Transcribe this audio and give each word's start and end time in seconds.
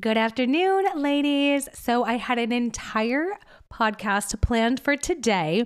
Good 0.00 0.16
afternoon, 0.16 0.86
ladies. 0.96 1.68
So, 1.74 2.02
I 2.02 2.14
had 2.16 2.38
an 2.38 2.50
entire 2.50 3.26
podcast 3.72 4.40
planned 4.40 4.78
for 4.78 4.96
today, 4.96 5.64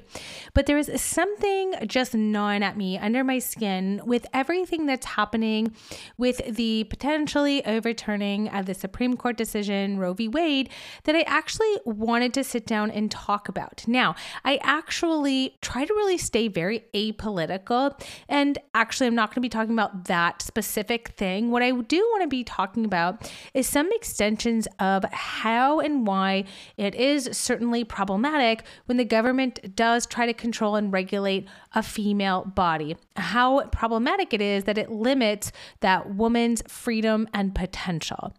but 0.54 0.66
there 0.66 0.78
is 0.78 0.90
something 1.00 1.74
just 1.86 2.14
gnawing 2.14 2.62
at 2.62 2.76
me 2.76 2.96
under 2.96 3.24
my 3.24 3.38
skin 3.38 4.00
with 4.04 4.26
everything 4.32 4.86
that's 4.86 5.06
happening 5.06 5.74
with 6.16 6.40
the 6.46 6.84
potentially 6.84 7.64
overturning 7.66 8.48
of 8.48 8.66
the 8.66 8.74
Supreme 8.74 9.16
Court 9.16 9.36
decision, 9.36 9.98
Roe 9.98 10.14
v. 10.14 10.28
Wade, 10.28 10.70
that 11.04 11.16
I 11.16 11.22
actually 11.22 11.74
wanted 11.84 12.32
to 12.34 12.44
sit 12.44 12.66
down 12.66 12.90
and 12.90 13.10
talk 13.10 13.48
about. 13.48 13.84
Now, 13.86 14.14
I 14.44 14.58
actually 14.62 15.56
try 15.60 15.84
to 15.84 15.92
really 15.94 16.18
stay 16.18 16.48
very 16.48 16.84
apolitical, 16.94 18.00
and 18.28 18.58
actually, 18.74 19.08
I'm 19.08 19.14
not 19.14 19.30
going 19.30 19.36
to 19.36 19.40
be 19.40 19.48
talking 19.48 19.72
about 19.72 20.04
that 20.04 20.42
specific 20.42 21.08
thing. 21.16 21.50
What 21.50 21.62
I 21.62 21.72
do 21.72 21.98
want 21.98 22.22
to 22.22 22.28
be 22.28 22.44
talking 22.44 22.84
about 22.84 23.30
is 23.54 23.66
some 23.66 23.90
extensions 23.92 24.68
of 24.78 25.04
how 25.04 25.80
and 25.80 26.06
why 26.06 26.44
it 26.76 26.94
is 26.94 27.28
certainly 27.32 27.84
problematic 27.96 28.62
when 28.84 28.98
the 28.98 29.06
government 29.06 29.74
does 29.74 30.04
try 30.04 30.26
to 30.26 30.34
control 30.34 30.76
and 30.76 30.92
regulate 30.92 31.48
a 31.74 31.82
female 31.82 32.44
body. 32.44 32.94
How 33.16 33.64
problematic 33.68 34.34
it 34.34 34.42
is 34.42 34.64
that 34.64 34.76
it 34.76 34.90
limits 34.90 35.50
that 35.80 36.14
woman's 36.14 36.62
freedom 36.68 37.26
and 37.32 37.54
potential. 37.54 38.34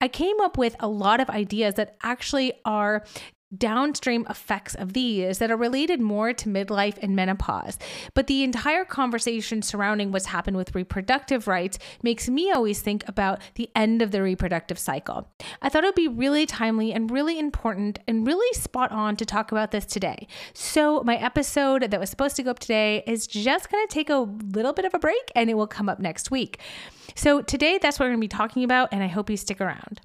I 0.00 0.06
came 0.06 0.40
up 0.40 0.56
with 0.56 0.76
a 0.78 0.86
lot 0.86 1.18
of 1.18 1.28
ideas 1.28 1.74
that 1.74 1.96
actually 2.04 2.52
are 2.64 3.04
downstream 3.56 4.26
effects 4.30 4.74
of 4.74 4.92
these 4.92 5.38
that 5.38 5.50
are 5.50 5.56
related 5.56 6.00
more 6.00 6.32
to 6.32 6.48
midlife 6.48 6.98
and 7.02 7.16
menopause. 7.16 7.78
But 8.14 8.26
the 8.26 8.44
entire 8.44 8.84
conversation 8.84 9.62
surrounding 9.62 10.12
what's 10.12 10.26
happened 10.26 10.56
with 10.56 10.74
reproductive 10.74 11.48
rights 11.48 11.78
makes 12.02 12.28
me 12.28 12.50
always 12.50 12.80
think 12.80 13.06
about 13.08 13.40
the 13.54 13.68
end 13.74 14.02
of 14.02 14.10
the 14.10 14.22
reproductive 14.22 14.78
cycle. 14.78 15.28
I 15.62 15.68
thought 15.68 15.84
it 15.84 15.88
would 15.88 15.94
be 15.94 16.08
really 16.08 16.46
timely 16.46 16.92
and 16.92 17.10
really 17.10 17.38
important 17.38 17.98
and 18.06 18.26
really 18.26 18.52
spot 18.54 18.92
on 18.92 19.16
to 19.16 19.24
talk 19.24 19.52
about 19.52 19.70
this 19.70 19.86
today. 19.86 20.26
So, 20.54 21.02
my 21.02 21.16
episode 21.16 21.90
that 21.90 22.00
was 22.00 22.10
supposed 22.10 22.36
to 22.36 22.42
go 22.42 22.50
up 22.50 22.58
today 22.58 23.02
is 23.06 23.26
just 23.26 23.70
going 23.70 23.86
to 23.86 23.92
take 23.92 24.10
a 24.10 24.18
little 24.18 24.72
bit 24.72 24.84
of 24.84 24.94
a 24.94 24.98
break 24.98 25.32
and 25.34 25.50
it 25.50 25.54
will 25.54 25.66
come 25.66 25.88
up 25.88 25.98
next 25.98 26.30
week. 26.30 26.60
So, 27.14 27.42
today 27.42 27.78
that's 27.78 27.98
what 27.98 28.06
we're 28.06 28.10
going 28.10 28.20
to 28.20 28.24
be 28.24 28.28
talking 28.28 28.64
about, 28.64 28.90
and 28.92 29.02
I 29.02 29.08
hope 29.08 29.30
you 29.30 29.36
stick 29.36 29.60
around. 29.60 30.00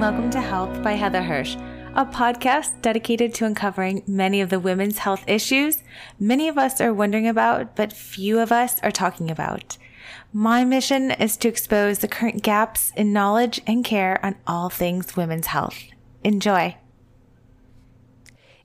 Welcome 0.00 0.30
to 0.30 0.40
Health 0.40 0.82
by 0.82 0.92
Heather 0.92 1.22
Hirsch, 1.22 1.56
a 1.94 2.06
podcast 2.06 2.80
dedicated 2.80 3.34
to 3.34 3.44
uncovering 3.44 4.02
many 4.06 4.40
of 4.40 4.48
the 4.48 4.58
women's 4.58 4.96
health 4.96 5.22
issues 5.26 5.82
many 6.18 6.48
of 6.48 6.56
us 6.56 6.80
are 6.80 6.94
wondering 6.94 7.28
about, 7.28 7.76
but 7.76 7.92
few 7.92 8.38
of 8.38 8.50
us 8.50 8.80
are 8.82 8.90
talking 8.90 9.30
about. 9.30 9.76
My 10.32 10.64
mission 10.64 11.10
is 11.10 11.36
to 11.36 11.48
expose 11.48 11.98
the 11.98 12.08
current 12.08 12.42
gaps 12.42 12.94
in 12.96 13.12
knowledge 13.12 13.60
and 13.66 13.84
care 13.84 14.18
on 14.24 14.36
all 14.46 14.70
things 14.70 15.18
women's 15.18 15.48
health. 15.48 15.78
Enjoy. 16.24 16.78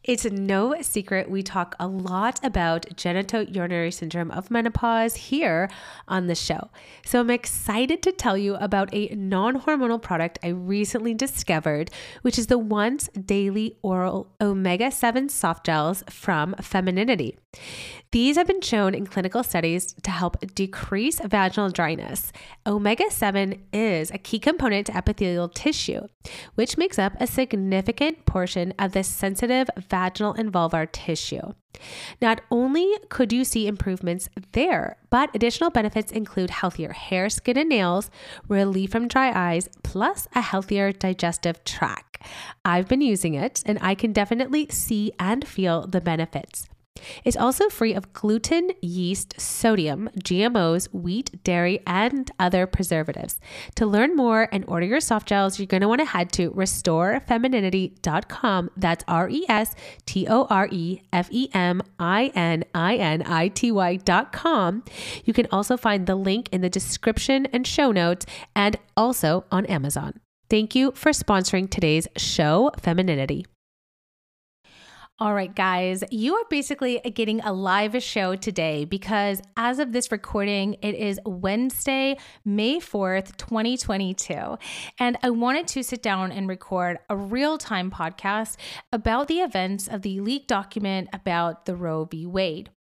It's 0.08 0.25
no 0.25 0.80
secret 0.81 1.31
we 1.31 1.42
talk 1.42 1.75
a 1.80 1.88
lot 1.88 2.39
about 2.44 2.86
genitourinary 2.95 3.92
syndrome 3.92 4.30
of 4.30 4.52
menopause 4.52 5.16
here 5.16 5.67
on 6.08 6.28
the 6.28 6.36
show. 6.36 6.70
So 7.03 7.22
I'm 7.22 7.31
excited 7.31 8.03
to 8.03 8.11
tell 8.11 8.38
you 8.38 8.53
about 8.56 8.94
a 8.94 9.08
non 9.16 9.61
hormonal 9.61 10.00
product 10.00 10.38
I 10.44 10.50
recently 10.50 11.16
discovered, 11.16 11.89
which 12.22 12.38
is 12.38 12.45
the 12.48 12.59
once 12.59 13.09
daily 13.09 13.78
oral 13.81 14.31
omega 14.39 14.92
7 14.92 15.28
soft 15.28 15.66
gels 15.66 16.03
from 16.08 16.53
Femininity. 16.61 17.39
These 18.16 18.38
have 18.38 18.47
been 18.47 18.61
shown 18.61 18.95
in 18.95 19.08
clinical 19.08 19.44
studies 19.44 19.94
to 20.03 20.09
help 20.09 20.38
decrease 20.55 21.19
vaginal 21.19 21.69
dryness. 21.69 22.31
Omega 22.65 23.11
7 23.11 23.61
is 23.73 24.09
a 24.09 24.17
key 24.17 24.39
component 24.39 24.87
to 24.87 24.95
epithelial 24.95 25.49
tissue, 25.49 26.08
which 26.53 26.77
makes 26.77 26.98
up 26.98 27.11
a 27.20 27.27
significant 27.27 28.26
portion 28.26 28.73
of 28.80 28.93
the 28.93 29.03
sensitive 29.03 29.70
vaginal 29.89 30.31
and 30.31 30.49
vulvar 30.49 30.89
tissue. 30.89 31.55
Not 32.21 32.39
only 32.49 32.89
could 33.09 33.33
you 33.33 33.43
see 33.43 33.67
improvements 33.67 34.30
there, 34.53 34.95
but 35.09 35.30
additional 35.36 35.70
benefits 35.70 36.14
include 36.14 36.52
healthier 36.52 36.93
hair, 36.93 37.30
skin, 37.30 37.58
and 37.58 37.67
nails, 37.67 38.09
relief 38.47 38.92
from 38.92 39.09
dry 39.09 39.30
eyes, 39.36 39.67
plus 39.83 40.26
a 40.33 40.39
healthier 40.39 40.93
digestive 40.93 41.65
tract. 41.65 42.21
I've 42.64 42.87
been 42.87 43.02
using 43.02 43.33
it 43.33 43.61
and 43.65 43.77
I 43.82 43.93
can 43.93 44.14
definitely 44.14 44.70
see 44.70 45.11
and 45.20 45.45
feel 45.45 45.86
the 45.86 45.99
benefits. 45.99 46.70
It's 47.23 47.38
also 47.38 47.70
free 47.70 47.94
of 47.94 48.11
gluten, 48.14 48.72
yeast, 48.82 49.39
sodium, 49.39 50.10
GMOs, 50.20 50.92
wheat, 50.94 51.44
dairy, 51.44 51.82
and 51.86 52.32
other 52.39 52.66
preservatives. 52.66 53.39
To 53.76 53.86
learn 53.86 54.16
more 54.16 54.50
and 54.52 54.66
order 54.67 54.86
your 54.86 55.00
soft 55.00 55.28
gels, 55.28 55.60
you're 55.60 55.67
going 55.67 55.82
to 55.82 55.88
want 55.88 56.00
to 56.00 56.06
head 56.06 56.32
to 56.33 56.50
restorefemininity.com. 56.52 58.72
That's 58.78 59.04
R 59.08 59.30
E 59.30 59.45
S 59.50 59.76
T 60.06 60.28
O 60.28 60.45
R 60.50 60.67
E 60.72 61.02
F 61.11 61.28
E 61.32 61.50
M 61.54 61.82
I 62.00 62.32
N 62.36 62.64
I 62.73 62.95
N 62.95 63.23
I 63.26 63.48
T 63.50 63.72
Y.com. 63.72 64.83
You 65.23 65.33
can 65.33 65.48
also 65.52 65.77
find 65.77 66.08
the 66.08 66.16
link 66.16 66.50
in 66.52 66.62
the 66.62 66.70
description 66.70 67.45
and 67.48 67.67
show 67.67 67.92
notes 67.92 68.26
and 68.56 68.77
also 68.95 69.44
on 69.52 69.66
Amazon. 69.66 70.22
Thank 70.50 70.76
you 70.76 70.92
for 70.92 71.12
sponsoring 71.12 71.70
today's 71.70 72.08
show, 72.17 72.72
Femininity. 72.80 73.45
All 75.17 75.33
right, 75.33 75.55
guys, 75.55 76.03
you 76.11 76.36
are 76.36 76.43
basically 76.49 76.99
getting 76.99 77.39
a 77.39 77.53
live 77.53 78.03
show 78.03 78.36
today 78.36 78.83
because 78.83 79.42
as 79.55 79.80
of 79.80 79.93
this 79.93 80.11
recording, 80.11 80.73
it 80.81 80.93
is 80.93 81.21
Wednesday, 81.26 82.17
May 82.43 82.81
4th, 82.81 83.37
2022. 83.37 84.58
And 84.99 85.17
I 85.23 85.30
wanted 85.30 85.70
to 85.70 85.83
sit 85.83 86.03
down 86.03 86.33
and 86.33 86.49
record 86.49 86.99
a 87.09 87.15
real 87.15 87.58
time 87.58 87.92
podcast 87.92 88.58
about 88.92 89.30
the 89.30 89.39
events 89.39 89.87
of 89.87 90.02
the 90.02 90.20
leaked 90.20 90.49
document 90.49 91.08
about 91.14 91.64
the 91.64 91.77
Roe 91.77 92.03
v. 92.03 92.26
Wade. 92.26 92.71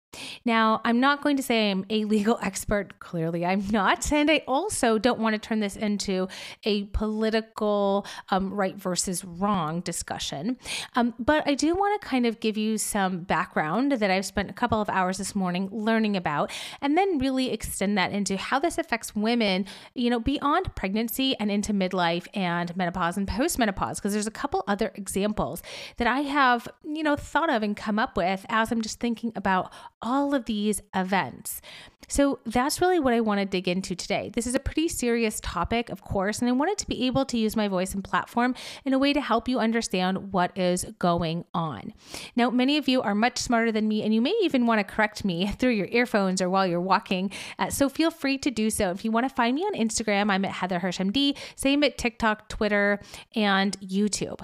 Now, 0.43 0.81
I'm 0.83 0.99
not 0.99 1.21
going 1.21 1.37
to 1.37 1.43
say 1.43 1.71
I'm 1.71 1.85
a 1.89 2.05
legal 2.05 2.39
expert. 2.41 2.99
Clearly, 2.99 3.45
I'm 3.45 3.65
not. 3.69 4.11
And 4.11 4.29
I 4.29 4.41
also 4.47 4.97
don't 4.97 5.19
want 5.19 5.33
to 5.33 5.39
turn 5.39 5.59
this 5.59 5.75
into 5.75 6.27
a 6.63 6.85
political 6.85 8.05
um, 8.29 8.53
right 8.53 8.75
versus 8.75 9.23
wrong 9.23 9.81
discussion. 9.81 10.57
Um, 10.95 11.13
but 11.19 11.47
I 11.47 11.55
do 11.55 11.75
want 11.75 12.01
to 12.01 12.07
kind 12.07 12.25
of 12.25 12.39
give 12.39 12.57
you 12.57 12.77
some 12.77 13.19
background 13.19 13.93
that 13.93 14.11
I've 14.11 14.25
spent 14.25 14.49
a 14.49 14.53
couple 14.53 14.81
of 14.81 14.89
hours 14.89 15.17
this 15.17 15.35
morning 15.35 15.69
learning 15.71 16.17
about, 16.17 16.51
and 16.81 16.97
then 16.97 17.19
really 17.19 17.51
extend 17.51 17.97
that 17.97 18.11
into 18.11 18.37
how 18.37 18.59
this 18.59 18.77
affects 18.77 19.15
women, 19.15 19.65
you 19.93 20.09
know, 20.09 20.19
beyond 20.19 20.73
pregnancy 20.75 21.35
and 21.39 21.51
into 21.51 21.73
midlife 21.73 22.27
and 22.33 22.75
menopause 22.75 23.17
and 23.17 23.27
postmenopause. 23.27 23.95
Because 23.97 24.13
there's 24.13 24.27
a 24.27 24.31
couple 24.31 24.63
other 24.67 24.91
examples 24.95 25.61
that 25.97 26.07
I 26.07 26.21
have, 26.21 26.67
you 26.83 27.03
know, 27.03 27.15
thought 27.15 27.49
of 27.49 27.63
and 27.63 27.75
come 27.75 27.99
up 27.99 28.17
with 28.17 28.45
as 28.49 28.71
I'm 28.71 28.81
just 28.81 28.99
thinking 28.99 29.31
about 29.35 29.71
all 30.05 30.33
of 30.33 30.45
these 30.45 30.81
events. 30.93 31.61
So 32.07 32.39
that's 32.45 32.81
really 32.81 32.99
what 32.99 33.13
I 33.13 33.19
want 33.19 33.39
to 33.39 33.45
dig 33.45 33.67
into 33.67 33.95
today. 33.95 34.31
This 34.33 34.45
is 34.45 34.55
a 34.55 34.59
pretty 34.59 34.87
serious 34.87 35.39
topic, 35.41 35.89
of 35.89 36.01
course, 36.01 36.39
and 36.39 36.47
I 36.47 36.51
wanted 36.51 36.77
to 36.77 36.87
be 36.87 37.07
able 37.07 37.25
to 37.25 37.37
use 37.37 37.55
my 37.55 37.67
voice 37.67 37.93
and 37.93 38.03
platform 38.03 38.55
in 38.83 38.93
a 38.93 38.99
way 38.99 39.13
to 39.13 39.21
help 39.21 39.47
you 39.47 39.59
understand 39.59 40.31
what 40.31 40.55
is 40.57 40.85
going 40.99 41.45
on. 41.53 41.93
Now, 42.35 42.49
many 42.49 42.77
of 42.77 42.87
you 42.87 43.01
are 43.01 43.15
much 43.15 43.39
smarter 43.39 43.71
than 43.71 43.87
me, 43.87 44.03
and 44.03 44.13
you 44.13 44.21
may 44.21 44.35
even 44.43 44.67
want 44.67 44.79
to 44.79 44.83
correct 44.93 45.25
me 45.25 45.47
through 45.59 45.71
your 45.71 45.87
earphones 45.87 46.41
or 46.41 46.49
while 46.49 46.67
you're 46.67 46.79
walking. 46.79 47.31
Uh, 47.57 47.69
so 47.69 47.89
feel 47.89 48.11
free 48.11 48.37
to 48.37 48.51
do 48.51 48.69
so. 48.69 48.91
If 48.91 49.03
you 49.03 49.11
want 49.11 49.27
to 49.27 49.33
find 49.33 49.55
me 49.55 49.63
on 49.63 49.73
Instagram, 49.73 50.29
I'm 50.29 50.45
at 50.45 50.51
Heather 50.51 50.79
Hirsch 50.79 50.99
MD, 50.99 51.37
same 51.55 51.83
at 51.83 51.97
TikTok, 51.97 52.49
Twitter, 52.49 52.99
and 53.35 53.79
YouTube. 53.81 54.41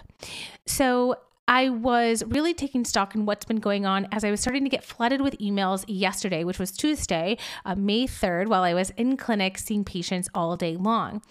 So 0.65 1.17
I 1.51 1.67
was 1.67 2.23
really 2.23 2.53
taking 2.53 2.85
stock 2.85 3.13
in 3.13 3.25
what's 3.25 3.43
been 3.43 3.59
going 3.59 3.85
on 3.85 4.07
as 4.13 4.23
I 4.23 4.31
was 4.31 4.39
starting 4.39 4.63
to 4.63 4.69
get 4.69 4.85
flooded 4.85 5.19
with 5.19 5.37
emails 5.39 5.83
yesterday, 5.85 6.45
which 6.45 6.57
was 6.57 6.71
Tuesday, 6.71 7.37
uh, 7.65 7.75
May 7.75 8.07
3rd, 8.07 8.47
while 8.47 8.63
I 8.63 8.73
was 8.73 8.91
in 8.91 9.17
clinic 9.17 9.57
seeing 9.57 9.83
patients 9.83 10.29
all 10.33 10.55
day 10.55 10.77
long. 10.77 11.21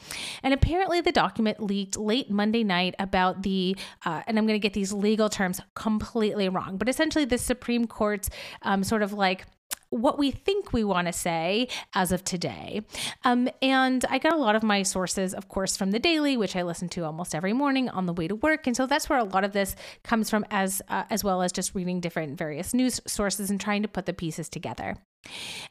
And 0.42 0.52
apparently, 0.52 1.00
the 1.00 1.10
document 1.10 1.62
leaked 1.62 1.96
late 1.96 2.30
Monday 2.30 2.62
night 2.62 2.94
about 2.98 3.44
the, 3.44 3.78
uh, 4.04 4.20
and 4.26 4.38
I'm 4.38 4.46
going 4.46 4.60
to 4.60 4.62
get 4.62 4.74
these 4.74 4.92
legal 4.92 5.30
terms 5.30 5.58
completely 5.74 6.50
wrong, 6.50 6.76
but 6.76 6.90
essentially, 6.90 7.24
the 7.24 7.38
Supreme 7.38 7.86
Court's 7.86 8.28
um, 8.60 8.84
sort 8.84 9.00
of 9.00 9.14
like 9.14 9.46
what 9.90 10.18
we 10.18 10.30
think 10.30 10.72
we 10.72 10.84
want 10.84 11.06
to 11.06 11.12
say 11.12 11.68
as 11.94 12.12
of 12.12 12.24
today. 12.24 12.82
Um, 13.24 13.48
and 13.60 14.04
I 14.08 14.18
got 14.18 14.32
a 14.32 14.36
lot 14.36 14.56
of 14.56 14.62
my 14.62 14.82
sources, 14.82 15.34
of 15.34 15.48
course, 15.48 15.76
from 15.76 15.90
the 15.90 15.98
Daily, 15.98 16.36
which 16.36 16.56
I 16.56 16.62
listen 16.62 16.88
to 16.90 17.04
almost 17.04 17.34
every 17.34 17.52
morning 17.52 17.88
on 17.88 18.06
the 18.06 18.12
way 18.12 18.28
to 18.28 18.36
work. 18.36 18.66
And 18.66 18.76
so 18.76 18.86
that's 18.86 19.08
where 19.08 19.18
a 19.18 19.24
lot 19.24 19.44
of 19.44 19.52
this 19.52 19.76
comes 20.02 20.30
from, 20.30 20.46
as 20.50 20.80
uh, 20.88 21.04
as 21.10 21.22
well 21.22 21.42
as 21.42 21.52
just 21.52 21.74
reading 21.74 22.00
different 22.00 22.38
various 22.38 22.72
news 22.72 23.00
sources 23.06 23.50
and 23.50 23.60
trying 23.60 23.82
to 23.82 23.88
put 23.88 24.06
the 24.06 24.12
pieces 24.12 24.48
together. 24.48 24.96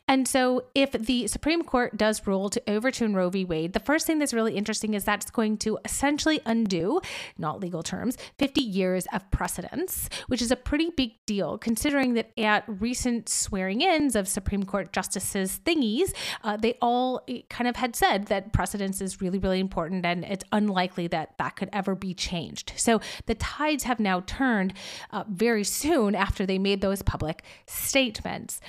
And 0.08 0.28
so, 0.28 0.66
if 0.74 0.92
the 0.92 1.28
Supreme 1.28 1.64
Court 1.64 1.96
does 1.96 2.26
rule 2.26 2.50
to 2.50 2.62
overturn 2.68 3.14
Roe 3.14 3.30
v. 3.30 3.46
Wade, 3.46 3.74
the 3.74 3.80
first 3.80 4.08
thing 4.08 4.18
that's 4.18 4.34
really 4.34 4.56
interesting 4.56 4.96
is 4.96 5.04
that's 5.04 5.30
going 5.30 5.58
to 5.60 5.78
essentially 5.86 6.40
undo, 6.46 7.00
not 7.38 7.60
legal 7.60 7.84
terms, 7.84 8.18
50 8.40 8.62
years 8.62 9.06
of 9.14 9.30
precedence, 9.30 10.10
which 10.28 10.42
is 10.42 10.50
a 10.50 10.56
pretty 10.56 10.90
big 10.96 11.12
deal 11.28 11.58
considering 11.60 12.16
that 12.16 12.32
at 12.40 12.64
recent 12.68 13.30
swearing 13.30 13.82
ins 13.82 14.16
of 14.16 14.28
Supreme 14.28 14.64
Court 14.64 14.92
justices 14.94 15.60
thingies, 15.64 16.12
uh, 16.44 16.58
they 16.58 16.76
all 16.82 17.22
eh, 17.28 17.42
kind 17.50 17.68
of 17.68 17.76
had 17.76 17.96
said 17.96 18.26
that 18.28 18.52
precedence 18.52 19.02
is 19.02 19.22
really, 19.22 19.38
really 19.38 19.60
important 19.60 20.06
and 20.06 20.26
it's 20.26 20.46
unlikely 20.52 21.08
that 21.08 21.38
that 21.38 21.56
could 21.56 21.70
ever 21.72 21.94
be 21.94 22.16
changed. 22.16 22.74
So, 22.78 23.00
the 23.28 23.36
tides 23.36 23.84
have 23.84 24.00
now 24.00 24.22
turned 24.22 24.74
uh, 25.12 25.24
very 25.30 25.64
soon 25.64 26.16
after 26.16 26.48
they 26.48 26.58
made 26.58 26.82
those 26.82 27.04
public 27.04 27.44
statements. 27.68 28.60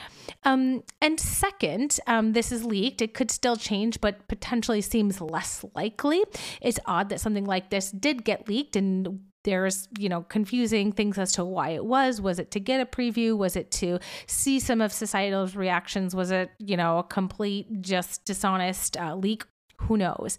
Um, 0.45 0.83
and 1.01 1.19
second, 1.19 1.99
um, 2.07 2.33
this 2.33 2.53
is 2.53 2.65
leaked. 2.65 3.03
It 3.03 3.15
could 3.15 3.31
still 3.31 3.57
change, 3.57 4.01
but 4.01 4.29
potentially 4.29 4.81
seems 4.81 5.21
less 5.21 5.65
likely. 5.75 6.23
It's 6.61 6.81
odd 6.87 7.09
that 7.11 7.21
something 7.21 7.45
like 7.45 7.71
this 7.71 7.91
did 7.91 8.25
get 8.25 8.49
leaked 8.49 8.77
and 8.77 9.21
there's 9.45 9.89
you 9.99 10.09
know 10.09 10.23
confusing 10.23 10.93
things 10.93 11.17
as 11.17 11.33
to 11.33 11.45
why 11.45 11.71
it 11.71 11.85
was 11.85 12.21
was 12.21 12.39
it 12.39 12.51
to 12.51 12.61
get 12.61 12.81
a 12.81 12.85
preview 12.85 13.35
was 13.37 13.57
it 13.57 13.71
to 13.71 13.99
see 14.27 14.61
some 14.61 14.83
of 14.83 14.93
societal's 14.93 15.57
reactions 15.57 16.15
was 16.15 16.31
it 16.31 16.51
you 16.59 16.77
know 16.77 16.99
a 16.99 17.03
complete 17.03 17.67
just 17.81 18.23
dishonest 18.27 18.99
uh, 18.99 19.15
leak 19.15 19.45
who 19.83 19.97
knows? 19.97 20.39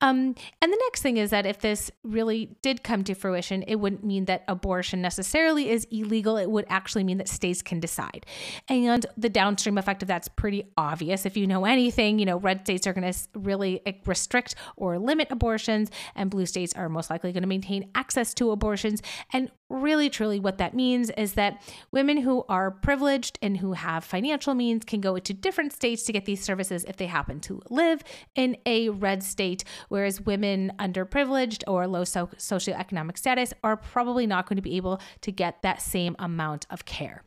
Um, 0.00 0.34
and 0.62 0.72
the 0.72 0.78
next 0.86 1.02
thing 1.02 1.16
is 1.16 1.30
that 1.30 1.46
if 1.46 1.60
this 1.60 1.90
really 2.02 2.56
did 2.62 2.82
come 2.82 3.04
to 3.04 3.14
fruition, 3.14 3.62
it 3.62 3.76
wouldn't 3.76 4.04
mean 4.04 4.26
that 4.26 4.44
abortion 4.46 5.02
necessarily 5.02 5.70
is 5.70 5.86
illegal. 5.90 6.36
It 6.36 6.50
would 6.50 6.66
actually 6.68 7.04
mean 7.04 7.18
that 7.18 7.28
states 7.28 7.62
can 7.62 7.80
decide. 7.80 8.26
And 8.68 9.04
the 9.16 9.28
downstream 9.28 9.78
effect 9.78 10.02
of 10.02 10.08
that's 10.08 10.28
pretty 10.28 10.64
obvious. 10.76 11.26
If 11.26 11.36
you 11.36 11.46
know 11.46 11.64
anything, 11.64 12.18
you 12.18 12.26
know, 12.26 12.38
red 12.38 12.60
states 12.62 12.86
are 12.86 12.92
going 12.92 13.10
to 13.10 13.18
really 13.34 13.82
restrict 14.04 14.54
or 14.76 14.98
limit 14.98 15.28
abortions, 15.30 15.90
and 16.14 16.30
blue 16.30 16.46
states 16.46 16.74
are 16.74 16.88
most 16.88 17.10
likely 17.10 17.32
going 17.32 17.42
to 17.42 17.48
maintain 17.48 17.90
access 17.94 18.34
to 18.34 18.50
abortions. 18.50 19.02
And 19.32 19.50
really, 19.70 20.10
truly, 20.10 20.40
what 20.40 20.58
that 20.58 20.74
means 20.74 21.10
is 21.10 21.34
that 21.34 21.62
women 21.90 22.18
who 22.18 22.44
are 22.48 22.70
privileged 22.70 23.38
and 23.42 23.58
who 23.58 23.72
have 23.72 24.04
financial 24.04 24.54
means 24.54 24.84
can 24.84 25.00
go 25.00 25.14
into 25.16 25.34
different 25.34 25.72
states 25.72 26.04
to 26.04 26.12
get 26.12 26.24
these 26.24 26.42
services 26.42 26.84
if 26.84 26.96
they 26.96 27.06
happen 27.06 27.40
to 27.40 27.60
live 27.70 28.02
in 28.34 28.56
a 28.66 28.88
red 28.88 29.22
state, 29.22 29.64
whereas 29.88 30.20
women 30.20 30.72
underprivileged 30.78 31.64
or 31.66 31.86
low 31.86 32.04
so- 32.04 32.30
socioeconomic 32.36 33.18
status 33.18 33.52
are 33.62 33.76
probably 33.76 34.26
not 34.26 34.48
going 34.48 34.56
to 34.56 34.62
be 34.62 34.76
able 34.76 35.00
to 35.22 35.32
get 35.32 35.62
that 35.62 35.82
same 35.82 36.16
amount 36.18 36.66
of 36.70 36.84
care. 36.84 37.22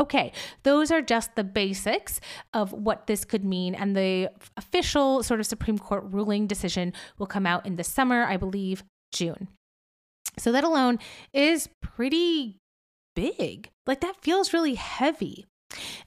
Okay, 0.00 0.32
those 0.64 0.90
are 0.90 1.02
just 1.02 1.36
the 1.36 1.44
basics 1.44 2.20
of 2.52 2.72
what 2.72 3.06
this 3.06 3.24
could 3.24 3.44
mean. 3.44 3.74
And 3.74 3.94
the 3.94 4.30
official 4.56 5.22
sort 5.22 5.38
of 5.38 5.46
Supreme 5.46 5.78
Court 5.78 6.04
ruling 6.06 6.46
decision 6.46 6.92
will 7.18 7.26
come 7.26 7.46
out 7.46 7.66
in 7.66 7.76
the 7.76 7.84
summer, 7.84 8.24
I 8.24 8.36
believe, 8.36 8.82
June. 9.12 9.48
So 10.38 10.50
that 10.50 10.64
alone 10.64 10.98
is 11.32 11.68
pretty 11.82 12.56
big. 13.14 13.68
Like 13.86 14.00
that 14.00 14.22
feels 14.22 14.52
really 14.52 14.74
heavy. 14.74 15.46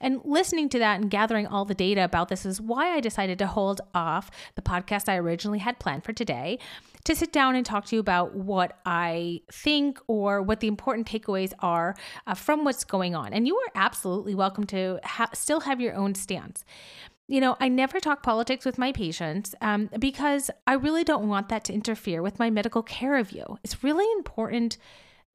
And 0.00 0.20
listening 0.24 0.68
to 0.70 0.78
that 0.78 1.00
and 1.00 1.10
gathering 1.10 1.46
all 1.46 1.64
the 1.64 1.74
data 1.74 2.04
about 2.04 2.28
this 2.28 2.46
is 2.46 2.60
why 2.60 2.94
I 2.94 3.00
decided 3.00 3.38
to 3.38 3.46
hold 3.46 3.80
off 3.94 4.30
the 4.54 4.62
podcast 4.62 5.08
I 5.08 5.16
originally 5.16 5.58
had 5.58 5.78
planned 5.78 6.04
for 6.04 6.12
today 6.12 6.58
to 7.04 7.14
sit 7.14 7.32
down 7.32 7.54
and 7.54 7.64
talk 7.64 7.86
to 7.86 7.96
you 7.96 8.00
about 8.00 8.34
what 8.34 8.78
I 8.84 9.40
think 9.50 10.00
or 10.08 10.42
what 10.42 10.60
the 10.60 10.66
important 10.66 11.08
takeaways 11.08 11.52
are 11.60 11.94
uh, 12.26 12.34
from 12.34 12.64
what's 12.64 12.84
going 12.84 13.14
on. 13.14 13.32
And 13.32 13.46
you 13.46 13.56
are 13.56 13.70
absolutely 13.74 14.34
welcome 14.34 14.64
to 14.64 14.98
ha- 15.04 15.30
still 15.32 15.60
have 15.60 15.80
your 15.80 15.94
own 15.94 16.14
stance. 16.14 16.64
You 17.28 17.40
know, 17.40 17.56
I 17.60 17.68
never 17.68 17.98
talk 17.98 18.22
politics 18.22 18.64
with 18.64 18.78
my 18.78 18.92
patients 18.92 19.54
um, 19.60 19.90
because 19.98 20.50
I 20.66 20.74
really 20.74 21.02
don't 21.02 21.28
want 21.28 21.48
that 21.48 21.64
to 21.64 21.72
interfere 21.72 22.22
with 22.22 22.38
my 22.38 22.50
medical 22.50 22.82
care 22.82 23.16
of 23.16 23.32
you. 23.32 23.58
It's 23.64 23.82
really 23.82 24.06
important 24.18 24.78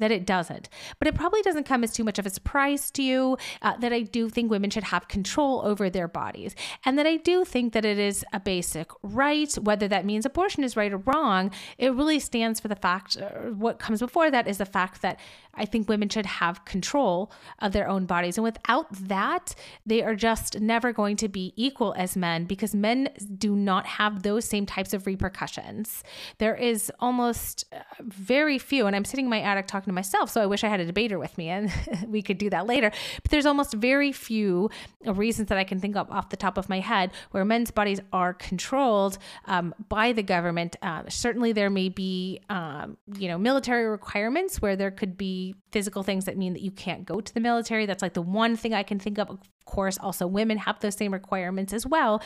that 0.02 0.12
it 0.12 0.26
doesn't. 0.26 0.68
But 1.00 1.08
it 1.08 1.16
probably 1.16 1.42
doesn't 1.42 1.64
come 1.64 1.84
as 1.84 1.94
too 1.94 2.04
much 2.04 2.20
of 2.20 2.26
a 2.26 2.30
surprise 2.30 2.92
to 2.92 3.04
you 3.04 3.38
uh, 3.62 3.78
that 3.78 3.94
I 3.94 4.02
do 4.02 4.30
think 4.30 4.52
women 4.52 4.70
should 4.70 4.84
have 4.84 5.08
control 5.08 5.62
over 5.64 5.90
their 5.90 6.08
bodies. 6.08 6.56
And 6.86 6.98
that 6.98 7.08
I 7.08 7.18
do 7.18 7.46
think 7.46 7.74
that 7.74 7.86
it 7.86 8.00
is 8.00 8.26
a 8.34 8.40
basic 8.40 8.92
right, 9.04 9.54
whether 9.56 9.88
that 9.88 10.06
means 10.06 10.26
abortion 10.26 10.64
is 10.64 10.76
right 10.76 10.92
or 10.92 10.98
wrong. 10.98 11.52
It 11.78 11.94
really 11.94 12.20
stands 12.20 12.60
for 12.60 12.68
the 12.68 12.76
fact, 12.76 13.18
uh, 13.18 13.52
what 13.52 13.80
comes 13.80 14.00
before 14.00 14.30
that 14.32 14.48
is 14.48 14.58
the 14.58 14.66
fact 14.66 15.02
that 15.02 15.20
I 15.54 15.66
think 15.66 15.90
women 15.90 16.10
should 16.10 16.26
have 16.26 16.66
control 16.66 17.32
of 17.60 17.74
their 17.74 17.88
own 17.88 18.06
bodies. 18.06 18.38
And 18.38 18.44
without 18.44 18.88
that, 18.92 19.56
they 19.86 20.02
are 20.02 20.16
just 20.16 20.60
never 20.60 20.94
going 20.94 21.18
to 21.18 21.28
be 21.28 21.54
equal 21.56 21.94
as 21.98 22.16
men 22.16 22.46
because 22.46 22.74
men 22.74 23.10
do 23.38 23.56
not 23.56 23.86
have 23.86 24.24
those 24.24 24.46
same 24.46 24.66
types 24.66 24.94
of 24.94 25.06
repercussions. 25.06 26.04
There 26.38 26.56
is 26.56 26.92
almost 27.00 27.66
uh, 27.74 27.80
very 28.02 28.58
few, 28.58 28.88
and 28.88 28.96
I'm 28.96 29.06
sitting 29.06 29.26
in 29.26 29.30
my 29.30 29.42
attic 29.42 29.68
talking 29.68 29.90
to 29.90 29.94
myself, 29.94 30.30
so 30.30 30.42
I 30.42 30.46
wish 30.46 30.64
I 30.64 30.68
had 30.68 30.80
a 30.80 30.86
debater 30.86 31.20
with 31.20 31.38
me 31.38 31.50
and 31.50 31.72
we 32.08 32.22
could 32.22 32.38
do 32.38 32.50
that 32.50 32.68
later. 32.68 32.92
But 33.22 33.32
there's 33.32 33.46
almost 33.46 33.74
very 33.74 34.12
few 34.12 34.70
reasons 35.06 35.50
that 35.50 35.58
I 35.58 35.64
can 35.64 35.80
think 35.80 35.96
of 35.96 36.10
off 36.12 36.30
the 36.30 36.38
top 36.38 36.58
of 36.58 36.70
my 36.70 36.80
head 36.80 37.12
where 37.32 37.44
men's 37.44 37.72
bodies 37.72 38.00
are 38.14 38.34
controlled 38.34 39.18
um, 39.46 39.74
by 39.90 40.14
the 40.14 40.24
government. 40.24 40.76
Uh, 40.82 41.04
certainly, 41.10 41.52
there 41.52 41.70
may 41.70 41.90
be, 41.90 42.42
um, 42.50 42.98
you 43.18 43.28
know, 43.28 43.38
military 43.38 43.86
requirements 43.86 44.62
where 44.62 44.76
there 44.76 44.92
could 44.92 45.18
be 45.18 45.41
physical 45.72 46.04
things 46.04 46.26
that 46.26 46.38
mean 46.38 46.54
that 46.54 46.62
you 46.62 46.72
can't 46.72 47.06
go 47.06 47.22
to 47.22 47.34
the 47.34 47.40
military. 47.40 47.86
That's 47.86 48.02
like 48.02 48.14
the 48.14 48.22
one 48.22 48.56
thing 48.56 48.74
I 48.74 48.84
can 48.84 49.00
think 49.00 49.18
of. 49.18 49.30
Of 49.30 49.40
course, 49.66 49.98
also 50.00 50.28
women 50.28 50.58
have 50.58 50.80
those 50.80 50.96
same 50.96 51.14
requirements 51.14 51.72
as 51.72 51.86
well, 51.86 52.22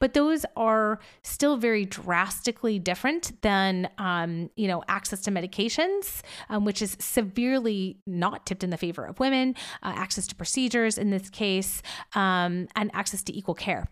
but 0.00 0.12
those 0.12 0.44
are 0.56 0.98
still 1.22 1.56
very 1.56 1.84
drastically 1.84 2.78
different 2.78 3.40
than, 3.42 3.88
um, 3.96 4.50
you 4.56 4.68
know, 4.68 4.82
access 4.88 5.20
to 5.22 5.30
medications, 5.30 6.20
um, 6.50 6.64
which 6.64 6.82
is 6.82 6.96
severely 7.00 7.98
not 8.06 8.44
tipped 8.44 8.64
in 8.64 8.70
the 8.70 8.76
favor 8.76 9.04
of 9.04 9.18
women, 9.20 9.54
uh, 9.82 9.92
access 9.96 10.26
to 10.26 10.34
procedures 10.34 10.98
in 10.98 11.10
this 11.10 11.30
case, 11.30 11.80
um, 12.14 12.66
and 12.76 12.90
access 12.92 13.22
to 13.22 13.36
equal 13.36 13.54
care. 13.54 13.88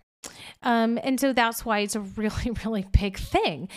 Um, 0.63 0.99
and 1.03 1.21
so 1.21 1.33
that's 1.33 1.65
why 1.65 1.81
it's 1.81 1.95
a 1.95 2.01
really, 2.17 2.51
really 2.65 2.87
big 2.93 3.19
thing. 3.19 3.69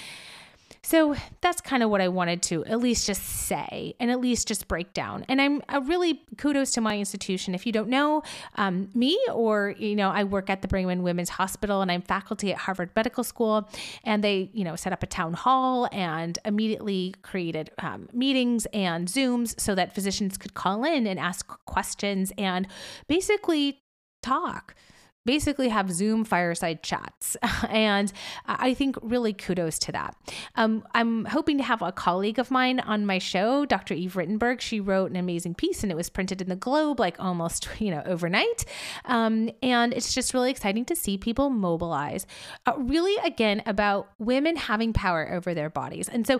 So 0.83 1.15
that's 1.41 1.61
kind 1.61 1.83
of 1.83 1.91
what 1.91 2.01
I 2.01 2.07
wanted 2.07 2.41
to 2.43 2.65
at 2.65 2.79
least 2.79 3.05
just 3.05 3.21
say 3.21 3.93
and 3.99 4.09
at 4.09 4.19
least 4.19 4.47
just 4.47 4.67
break 4.67 4.93
down. 4.93 5.23
And 5.29 5.39
I'm 5.39 5.61
a 5.69 5.79
really 5.79 6.23
kudos 6.37 6.71
to 6.71 6.81
my 6.81 6.97
institution. 6.97 7.53
If 7.53 7.67
you 7.67 7.71
don't 7.71 7.87
know 7.87 8.23
um, 8.55 8.89
me, 8.95 9.19
or 9.31 9.75
you 9.77 9.95
know, 9.95 10.09
I 10.09 10.23
work 10.23 10.49
at 10.49 10.63
the 10.63 10.67
Brigham 10.67 10.89
and 10.89 11.03
Women's 11.03 11.29
Hospital 11.29 11.81
and 11.81 11.91
I'm 11.91 12.01
faculty 12.01 12.51
at 12.51 12.57
Harvard 12.57 12.89
Medical 12.95 13.23
School, 13.23 13.69
and 14.03 14.23
they 14.23 14.49
you 14.53 14.63
know 14.63 14.75
set 14.75 14.91
up 14.91 15.03
a 15.03 15.07
town 15.07 15.33
hall 15.33 15.87
and 15.91 16.39
immediately 16.45 17.13
created 17.21 17.69
um, 17.77 18.09
meetings 18.11 18.65
and 18.73 19.07
Zooms 19.07 19.59
so 19.59 19.75
that 19.75 19.93
physicians 19.93 20.35
could 20.37 20.55
call 20.55 20.83
in 20.83 21.05
and 21.05 21.19
ask 21.19 21.47
questions 21.65 22.33
and 22.39 22.67
basically 23.07 23.81
talk 24.23 24.75
basically 25.25 25.69
have 25.69 25.91
Zoom 25.91 26.23
fireside 26.23 26.83
chats. 26.83 27.37
and 27.69 28.11
I 28.45 28.73
think 28.73 28.97
really 29.01 29.33
kudos 29.33 29.77
to 29.79 29.91
that. 29.91 30.15
Um, 30.55 30.83
I'm 30.93 31.25
hoping 31.25 31.57
to 31.57 31.63
have 31.63 31.81
a 31.81 31.91
colleague 31.91 32.39
of 32.39 32.51
mine 32.51 32.79
on 32.79 33.05
my 33.05 33.17
show, 33.17 33.65
Dr. 33.65 33.93
Eve 33.93 34.13
Rittenberg. 34.13 34.61
She 34.61 34.79
wrote 34.79 35.11
an 35.11 35.17
amazing 35.17 35.55
piece 35.55 35.83
and 35.83 35.91
it 35.91 35.95
was 35.95 36.09
printed 36.09 36.41
in 36.41 36.49
the 36.49 36.55
Globe 36.55 36.99
like 36.99 37.19
almost, 37.19 37.67
you 37.79 37.91
know, 37.91 38.03
overnight. 38.05 38.65
Um, 39.05 39.49
and 39.61 39.93
it's 39.93 40.13
just 40.13 40.33
really 40.33 40.51
exciting 40.51 40.85
to 40.85 40.95
see 40.95 41.17
people 41.17 41.49
mobilize, 41.49 42.25
uh, 42.65 42.73
really, 42.77 43.15
again, 43.25 43.61
about 43.65 44.09
women 44.19 44.55
having 44.55 44.93
power 44.93 45.31
over 45.31 45.53
their 45.53 45.69
bodies. 45.69 46.09
And 46.09 46.25
so 46.25 46.39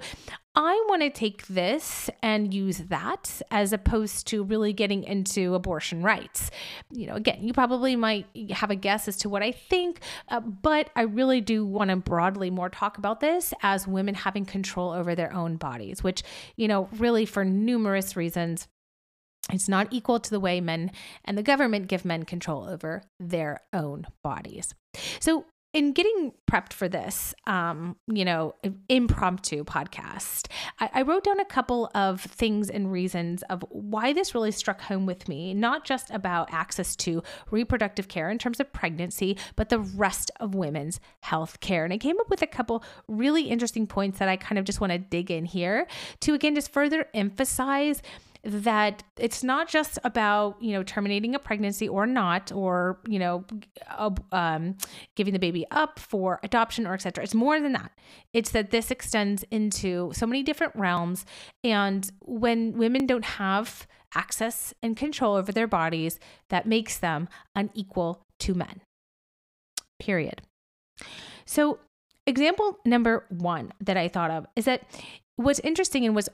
I 0.53 0.83
want 0.89 1.01
to 1.01 1.09
take 1.09 1.47
this 1.47 2.09
and 2.21 2.53
use 2.53 2.79
that 2.89 3.41
as 3.51 3.71
opposed 3.71 4.27
to 4.27 4.43
really 4.43 4.73
getting 4.73 5.05
into 5.05 5.55
abortion 5.55 6.03
rights. 6.03 6.51
You 6.89 7.07
know, 7.07 7.15
again, 7.15 7.39
you 7.41 7.53
probably 7.53 7.95
might 7.95 8.25
have 8.51 8.69
a 8.69 8.75
guess 8.75 9.07
as 9.07 9.15
to 9.17 9.29
what 9.29 9.43
I 9.43 9.53
think, 9.53 10.01
uh, 10.27 10.41
but 10.41 10.89
I 10.93 11.03
really 11.03 11.39
do 11.39 11.65
want 11.65 11.89
to 11.89 11.95
broadly 11.95 12.49
more 12.49 12.69
talk 12.69 12.97
about 12.97 13.21
this 13.21 13.53
as 13.63 13.87
women 13.87 14.13
having 14.13 14.45
control 14.45 14.91
over 14.91 15.15
their 15.15 15.33
own 15.33 15.55
bodies, 15.55 16.03
which, 16.03 16.21
you 16.57 16.67
know, 16.67 16.89
really 16.97 17.25
for 17.25 17.45
numerous 17.45 18.17
reasons. 18.17 18.67
It's 19.51 19.69
not 19.69 19.87
equal 19.91 20.19
to 20.19 20.29
the 20.29 20.39
way 20.39 20.59
men 20.61 20.91
and 21.25 21.37
the 21.37 21.43
government 21.43 21.87
give 21.87 22.05
men 22.05 22.23
control 22.23 22.67
over 22.67 23.03
their 23.19 23.61
own 23.73 24.05
bodies. 24.21 24.73
So, 25.19 25.45
in 25.73 25.93
getting 25.93 26.33
prepped 26.49 26.73
for 26.73 26.89
this, 26.89 27.33
um, 27.47 27.95
you 28.07 28.25
know, 28.25 28.53
impromptu 28.89 29.63
podcast, 29.63 30.47
I, 30.79 30.89
I, 30.95 31.01
wrote 31.03 31.23
down 31.23 31.39
a 31.39 31.45
couple 31.45 31.89
of 31.95 32.19
things 32.19 32.69
and 32.69 32.91
reasons 32.91 33.41
of 33.43 33.63
why 33.69 34.11
this 34.11 34.35
really 34.35 34.51
struck 34.51 34.81
home 34.81 35.05
with 35.05 35.29
me, 35.29 35.53
not 35.53 35.85
just 35.85 36.11
about 36.11 36.51
access 36.51 36.95
to 36.97 37.23
reproductive 37.51 38.09
care 38.09 38.29
in 38.29 38.37
terms 38.37 38.59
of 38.59 38.73
pregnancy, 38.73 39.37
but 39.55 39.69
the 39.69 39.79
rest 39.79 40.29
of 40.41 40.55
women's 40.55 40.99
health 41.21 41.61
care. 41.61 41.85
And 41.85 41.93
I 41.93 41.97
came 41.97 42.19
up 42.19 42.29
with 42.29 42.41
a 42.41 42.47
couple 42.47 42.83
really 43.07 43.43
interesting 43.43 43.87
points 43.87 44.19
that 44.19 44.27
I 44.27 44.35
kind 44.35 44.59
of 44.59 44.65
just 44.65 44.81
want 44.81 44.91
to 44.91 44.99
dig 44.99 45.31
in 45.31 45.45
here 45.45 45.87
to 46.21 46.33
again 46.33 46.55
just 46.55 46.73
further 46.73 47.07
emphasize 47.13 48.01
that 48.43 49.03
it's 49.17 49.43
not 49.43 49.67
just 49.67 49.99
about 50.03 50.61
you 50.61 50.73
know 50.73 50.83
terminating 50.83 51.35
a 51.35 51.39
pregnancy 51.39 51.87
or 51.87 52.07
not 52.07 52.51
or 52.51 52.99
you 53.07 53.19
know 53.19 53.45
um, 54.31 54.75
giving 55.15 55.33
the 55.33 55.39
baby 55.39 55.65
up 55.69 55.99
for 55.99 56.39
adoption 56.43 56.87
or 56.87 56.93
etc 56.93 57.23
it's 57.23 57.35
more 57.35 57.59
than 57.59 57.73
that. 57.73 57.91
It's 58.33 58.51
that 58.51 58.71
this 58.71 58.91
extends 58.91 59.43
into 59.51 60.11
so 60.13 60.25
many 60.25 60.43
different 60.43 60.75
realms. 60.75 61.25
And 61.63 62.09
when 62.21 62.77
women 62.77 63.05
don't 63.05 63.25
have 63.25 63.87
access 64.15 64.73
and 64.81 64.97
control 64.97 65.35
over 65.35 65.51
their 65.51 65.67
bodies 65.67 66.19
that 66.49 66.65
makes 66.65 66.97
them 66.97 67.29
unequal 67.55 68.25
to 68.39 68.53
men 68.53 68.81
period. 70.01 70.41
So 71.45 71.79
example 72.27 72.77
number 72.85 73.25
one 73.29 73.73
that 73.79 73.97
i 73.97 74.07
thought 74.07 74.31
of 74.31 74.45
is 74.55 74.65
that 74.65 74.83
what's 75.43 75.59
interesting 75.59 76.05
and 76.05 76.15
was 76.15 76.29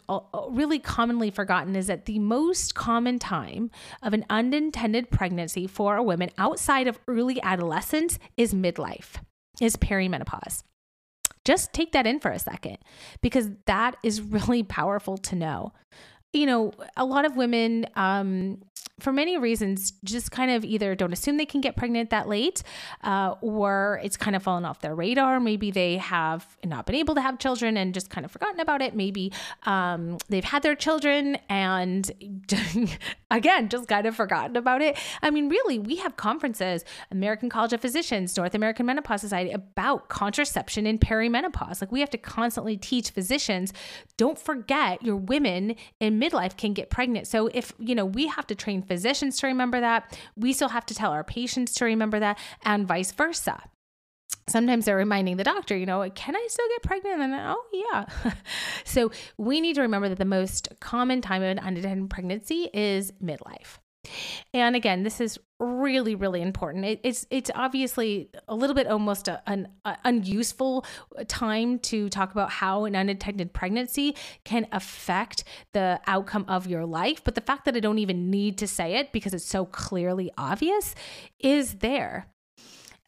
really 0.50 0.79
commonly 0.79 1.32
forgotten 1.32 1.75
is 1.75 1.88
that 1.88 2.06
the 2.06 2.20
most 2.20 2.75
common 2.75 3.20
time 3.20 3.72
of 4.01 4.13
an 4.13 4.25
unintended 4.29 5.10
pregnancy 5.10 5.67
for 5.67 5.96
a 5.96 6.03
woman 6.03 6.29
outside 6.38 6.88
of 6.88 7.00
early 7.08 7.41
adolescence 7.41 8.20
is 8.36 8.53
midlife, 8.53 9.15
is 9.62 9.75
perimenopause. 9.77 10.63
Just 11.46 11.72
take 11.74 11.94
that 11.94 12.06
in 12.06 12.20
for 12.20 12.32
a 12.32 12.39
second 12.39 12.77
because 13.22 13.50
that 13.65 13.96
is 14.03 14.22
really 14.22 14.63
powerful 14.63 15.17
to 15.17 15.36
know. 15.36 15.72
You 16.34 16.46
know, 16.46 16.74
a 16.98 17.06
lot 17.06 17.25
of 17.25 17.38
women 17.38 17.86
um, 17.96 18.62
for 19.00 19.13
many 19.13 19.38
reasons, 19.38 19.94
just 20.03 20.32
kind 20.32 20.50
of 20.50 20.65
either 20.65 20.96
don't 20.96 21.13
assume 21.13 21.38
they 21.38 21.46
can 21.46 21.62
get 21.62 21.75
pregnant 21.75 22.10
that 22.10 22.27
late, 22.27 22.63
uh, 23.03 23.36
or 23.41 24.00
it's 24.03 24.17
kind 24.17 24.36
of 24.36 24.41
fallen 24.41 24.65
off 24.65 24.82
their 24.82 24.96
radar. 24.96 25.39
Maybe 25.39 25.70
they 25.70 25.98
have 25.98 26.58
not 26.65 26.88
been 26.88 26.96
able 26.96 27.13
to 27.13 27.22
have 27.22 27.38
children 27.38 27.77
and 27.77 27.94
just 27.94 28.10
kind 28.10 28.25
of 28.25 28.32
forgotten 28.32 28.60
about 28.60 28.82
it. 28.82 28.96
Maybe 28.96 29.32
um, 29.67 30.17
they've 30.29 30.44
had 30.44 30.63
their 30.63 30.74
children 30.75 31.38
and 31.48 32.10
again, 33.32 33.70
just 33.70 33.88
kind 33.88 34.08
of 34.08 34.15
forgotten 34.15 34.56
about 34.56 34.82
it. 34.82 34.98
I 35.22 35.29
mean, 35.29 35.48
really, 35.48 35.77
we 35.77 35.98
have 35.98 36.17
conferences, 36.17 36.84
American 37.12 37.50
College 37.50 37.74
of 37.74 37.82
Physicians, 37.82 38.36
North 38.36 38.56
American 38.56 38.88
Menopause 38.88 39.22
Society, 39.22 39.51
about 39.51 40.10
contraception 40.10 40.88
in 40.88 40.98
perimenopause. 40.98 41.82
Like 41.82 41.91
we 41.91 42.00
have 42.00 42.10
to 42.12 42.17
constantly 42.17 42.77
teach 42.77 43.12
physicians, 43.12 43.74
don't 44.17 44.39
forget 44.39 45.03
your 45.03 45.17
women 45.17 45.75
in 46.00 46.20
midlife 46.20 46.58
can 46.58 46.74
get 46.74 46.89
pregnant. 46.89 47.27
So 47.27 47.48
if, 47.53 47.74
you 47.77 47.94
know, 47.94 48.06
we 48.06 48.25
have 48.25 48.48
to 48.48 48.56
train 48.56 48.77
physicians 48.82 49.38
to 49.40 49.48
remember 49.48 49.80
that. 49.80 50.18
We 50.36 50.54
still 50.54 50.70
have 50.70 50.86
to 50.88 50.94
tell 50.94 51.12
our 51.12 51.24
patients 51.24 51.74
to 51.76 51.86
remember 51.86 52.20
that, 52.20 52.38
and 52.64 52.88
vice 52.88 53.12
versa 53.12 53.62
sometimes 54.48 54.86
they're 54.86 54.98
reminding 54.98 55.38
the 55.38 55.44
doctor, 55.44 55.76
you 55.76 55.86
know, 55.86 56.10
can 56.16 56.36
I 56.36 56.48
still 56.50 56.68
get 56.70 56.84
pregnant? 56.84 57.22
And 57.22 57.34
then, 57.34 57.40
oh, 57.46 57.64
yeah. 57.74 58.32
so 58.86 59.12
we 59.38 59.62
need 59.62 59.76
to 59.76 59.82
remember 59.82 60.10
that 60.10 60.18
the 60.18 60.26
most 60.26 60.70
common 60.80 61.22
time 61.22 61.44
of 61.44 61.50
an 61.50 61.60
unintended 61.60 62.10
pregnancy 62.10 62.70
is 62.74 63.12
midlife. 63.24 63.78
And 64.54 64.76
again, 64.76 65.04
this 65.04 65.20
is 65.20 65.40
really, 65.60 66.16
really 66.16 66.42
important. 66.42 66.86
It, 66.86 67.00
it's 67.04 67.26
it's 67.32 67.50
obviously 67.56 68.30
a 68.48 68.56
little 68.56 68.76
bit 68.76 68.88
almost 68.88 69.28
a, 69.28 69.42
an 69.48 69.70
a 69.86 69.98
unuseful 70.04 70.86
time 71.28 71.80
to 71.80 72.10
talk 72.10 72.32
about 72.32 72.52
how 72.52 72.86
an 72.86 72.96
unintended 72.96 73.54
pregnancy 73.54 74.16
can 74.44 74.68
affect 74.72 75.44
the 75.74 76.00
outcome 76.08 76.46
of 76.48 76.68
your 76.68 76.86
life. 76.86 77.24
But 77.24 77.36
the 77.36 77.42
fact 77.42 77.66
that 77.66 77.76
I 77.76 77.80
don't 77.80 78.00
even 78.00 78.30
need 78.30 78.58
to 78.60 78.68
say 78.68 78.96
it 78.96 79.12
because 79.12 79.34
it's 79.34 79.46
so 79.46 79.66
clearly 79.66 80.32
obvious 80.38 80.96
is 81.40 81.76
there. 81.76 82.28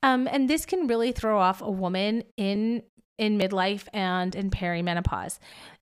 Um, 0.02 0.28
and 0.32 0.50
this 0.50 0.66
can 0.66 0.88
really 0.88 1.12
throw 1.12 1.40
off 1.40 1.62
a 1.62 1.72
woman 1.72 2.24
in 2.38 2.84
in 3.20 3.38
midlife 3.38 3.88
and 3.94 4.34
in 4.34 4.50
perimenopause. 4.50 5.40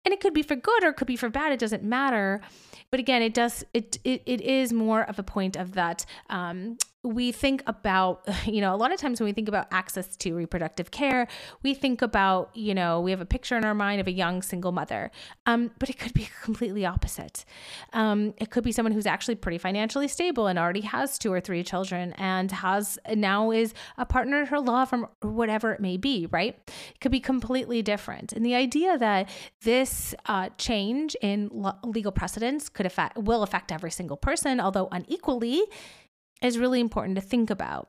And 0.07 0.15
it 0.15 0.21
could 0.21 0.33
be 0.33 0.43
for 0.43 0.55
good 0.55 0.85
or 0.85 0.91
it 0.91 0.95
could 0.95 1.09
be 1.09 1.17
for 1.17 1.29
bad. 1.29 1.53
It 1.53 1.59
doesn't 1.59 1.83
matter. 1.83 2.41
But 2.93 3.01
again, 3.01 3.23
it 3.23 3.35
does 3.35 3.65
it 3.75 3.99
it, 4.05 4.23
it 4.25 4.41
is 4.41 4.73
more 4.73 5.03
of 5.03 5.19
a 5.19 5.25
point 5.25 5.57
of 5.57 5.73
that 5.73 6.07
um, 6.31 6.79
we 7.07 7.31
think 7.33 7.63
about, 7.67 8.23
you 8.47 8.61
know, 8.61 8.75
a 8.75 8.77
lot 8.77 8.93
of 8.93 8.99
times 8.99 9.21
when 9.21 9.27
we 9.27 9.33
think 9.33 9.49
about 9.49 9.69
access 9.71 10.17
to 10.17 10.35
reproductive 10.35 10.91
care, 10.91 11.29
we 11.63 11.75
think 11.75 12.03
about, 12.03 12.51
you 12.55 12.75
know, 12.75 13.01
we 13.01 13.11
have 13.11 13.21
a 13.21 13.27
picture 13.27 13.57
in 13.57 13.65
our 13.65 13.75
mind 13.75 14.01
of 14.01 14.07
a 14.07 14.13
young 14.13 14.43
single 14.43 14.73
mother, 14.73 15.11
um, 15.47 15.71
but 15.79 15.89
it 15.89 15.99
could 15.99 16.13
be 16.13 16.29
completely 16.43 16.85
opposite. 16.85 17.45
Um, 17.93 18.35
it 18.39 18.51
could 18.51 18.65
be 18.65 18.73
someone 18.73 18.93
who's 18.93 19.07
actually 19.07 19.37
pretty 19.37 19.59
financially 19.59 20.09
stable 20.09 20.47
and 20.47 20.59
already 20.59 20.81
has 20.83 21.19
two 21.19 21.33
or 21.33 21.41
three 21.41 21.63
children 21.63 22.13
and 22.15 22.51
has 22.51 22.99
now 23.15 23.51
is 23.51 23.73
a 23.99 24.05
partner 24.05 24.41
in 24.41 24.47
her 24.47 24.61
law 24.61 24.85
from 24.85 25.07
whatever 25.23 25.73
it 25.73 25.81
may 25.81 25.97
be, 25.97 26.27
right? 26.31 26.59
It 26.67 27.01
could 27.01 27.13
be 27.13 27.21
completely 27.21 27.83
different. 27.83 28.33
And 28.33 28.45
the 28.45 28.55
idea 28.55 28.99
that 28.99 29.29
this 29.63 30.15
uh, 30.27 30.51
change 30.59 31.17
in 31.23 31.49
lo- 31.53 31.79
legal 31.85 32.13
precedents 32.13 32.69
could 32.69 32.87
affect 32.87 33.17
will 33.17 33.43
affect 33.43 33.71
every 33.71 33.91
single 33.91 34.17
person, 34.17 34.61
although 34.61 34.89
unequally 34.91 35.63
is 36.43 36.59
really 36.59 36.81
important 36.81 37.17
to 37.17 37.21
think 37.21 37.51
about. 37.51 37.89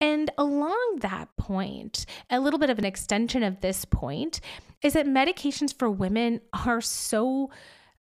And 0.00 0.30
along 0.36 0.98
that 1.00 1.28
point, 1.36 2.04
a 2.30 2.40
little 2.40 2.58
bit 2.58 2.70
of 2.70 2.78
an 2.78 2.84
extension 2.84 3.42
of 3.42 3.60
this 3.60 3.84
point 3.84 4.40
is 4.82 4.92
that 4.94 5.06
medications 5.06 5.76
for 5.76 5.90
women 5.90 6.40
are 6.52 6.80
so 6.80 7.50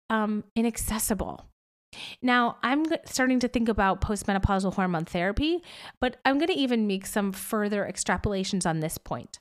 um, 0.10 0.44
inaccessible. 0.56 1.46
Now, 2.22 2.58
I'm 2.64 2.86
starting 3.06 3.40
to 3.40 3.48
think 3.48 3.68
about 3.68 4.02
postmenopausal 4.02 4.74
hormone 4.76 5.06
therapy, 5.06 5.64
but 6.00 6.18
I'm 6.24 6.38
going 6.38 6.48
to 6.48 6.54
even 6.54 6.88
make 6.88 7.06
some 7.06 7.32
further 7.32 7.88
extrapolations 7.92 8.66
on 8.68 8.80
this 8.80 8.98
point. 8.98 9.40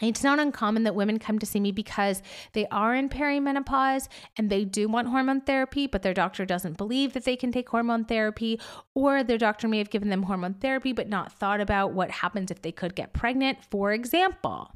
It's 0.00 0.24
not 0.24 0.38
uncommon 0.38 0.84
that 0.84 0.94
women 0.94 1.18
come 1.18 1.38
to 1.38 1.46
see 1.46 1.60
me 1.60 1.70
because 1.70 2.22
they 2.54 2.66
are 2.68 2.94
in 2.94 3.08
perimenopause 3.10 4.08
and 4.36 4.48
they 4.48 4.64
do 4.64 4.88
want 4.88 5.08
hormone 5.08 5.42
therapy, 5.42 5.86
but 5.86 6.02
their 6.02 6.14
doctor 6.14 6.46
doesn't 6.46 6.78
believe 6.78 7.12
that 7.12 7.24
they 7.24 7.36
can 7.36 7.52
take 7.52 7.68
hormone 7.68 8.06
therapy, 8.06 8.58
or 8.94 9.22
their 9.22 9.38
doctor 9.38 9.68
may 9.68 9.78
have 9.78 9.90
given 9.90 10.08
them 10.08 10.22
hormone 10.22 10.54
therapy 10.54 10.92
but 10.92 11.08
not 11.08 11.32
thought 11.32 11.60
about 11.60 11.92
what 11.92 12.10
happens 12.10 12.50
if 12.50 12.62
they 12.62 12.72
could 12.72 12.94
get 12.94 13.12
pregnant. 13.12 13.58
For 13.70 13.92
example, 13.92 14.72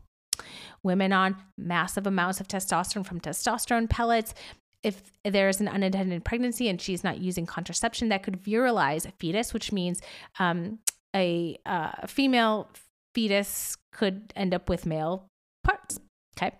women 0.82 1.12
on 1.12 1.36
massive 1.56 2.06
amounts 2.06 2.40
of 2.40 2.48
testosterone 2.48 3.06
from 3.06 3.20
testosterone 3.20 3.88
pellets. 3.88 4.34
If 4.82 5.10
there's 5.24 5.60
an 5.60 5.68
unintended 5.68 6.24
pregnancy 6.24 6.68
and 6.68 6.80
she's 6.80 7.02
not 7.02 7.18
using 7.18 7.46
contraception, 7.46 8.10
that 8.10 8.22
could 8.22 8.40
virilize 8.40 9.06
a 9.06 9.12
fetus, 9.12 9.54
which 9.54 9.72
means 9.72 10.00
um, 10.38 10.78
a 11.14 11.58
uh, 11.64 12.06
female 12.06 12.68
fetus 13.16 13.78
could 13.92 14.30
end 14.36 14.52
up 14.52 14.68
with 14.68 14.84
male 14.84 15.26
parts. 15.64 15.98
Okay. 16.36 16.54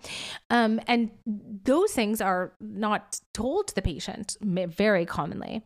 Um, 0.48 0.80
and 0.86 1.10
those 1.26 1.92
things 1.92 2.22
are 2.22 2.54
not 2.60 3.20
told 3.34 3.68
to 3.68 3.74
the 3.74 3.82
patient 3.82 4.34
very 4.40 5.04
commonly. 5.04 5.64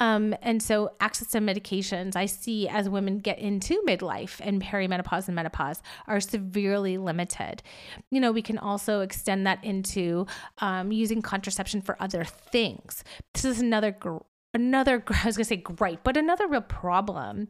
Um, 0.00 0.34
and 0.42 0.60
so, 0.60 0.90
access 0.98 1.28
to 1.28 1.38
medications 1.38 2.16
I 2.16 2.26
see 2.26 2.68
as 2.68 2.88
women 2.88 3.20
get 3.20 3.38
into 3.38 3.80
midlife 3.86 4.40
and 4.42 4.60
perimenopause 4.60 5.28
and 5.28 5.36
menopause 5.36 5.80
are 6.08 6.18
severely 6.18 6.98
limited. 6.98 7.62
You 8.10 8.20
know, 8.20 8.32
we 8.32 8.42
can 8.42 8.58
also 8.58 9.00
extend 9.02 9.46
that 9.46 9.62
into 9.62 10.26
um, 10.58 10.90
using 10.90 11.22
contraception 11.22 11.82
for 11.82 11.96
other 12.02 12.24
things. 12.24 13.04
This 13.32 13.44
is 13.44 13.60
another 13.60 13.92
gr- 13.92 14.18
another 14.56 15.04
i 15.08 15.26
was 15.26 15.36
going 15.36 15.44
to 15.44 15.48
say 15.48 15.56
great 15.56 16.02
but 16.02 16.16
another 16.16 16.48
real 16.48 16.60
problem 16.60 17.48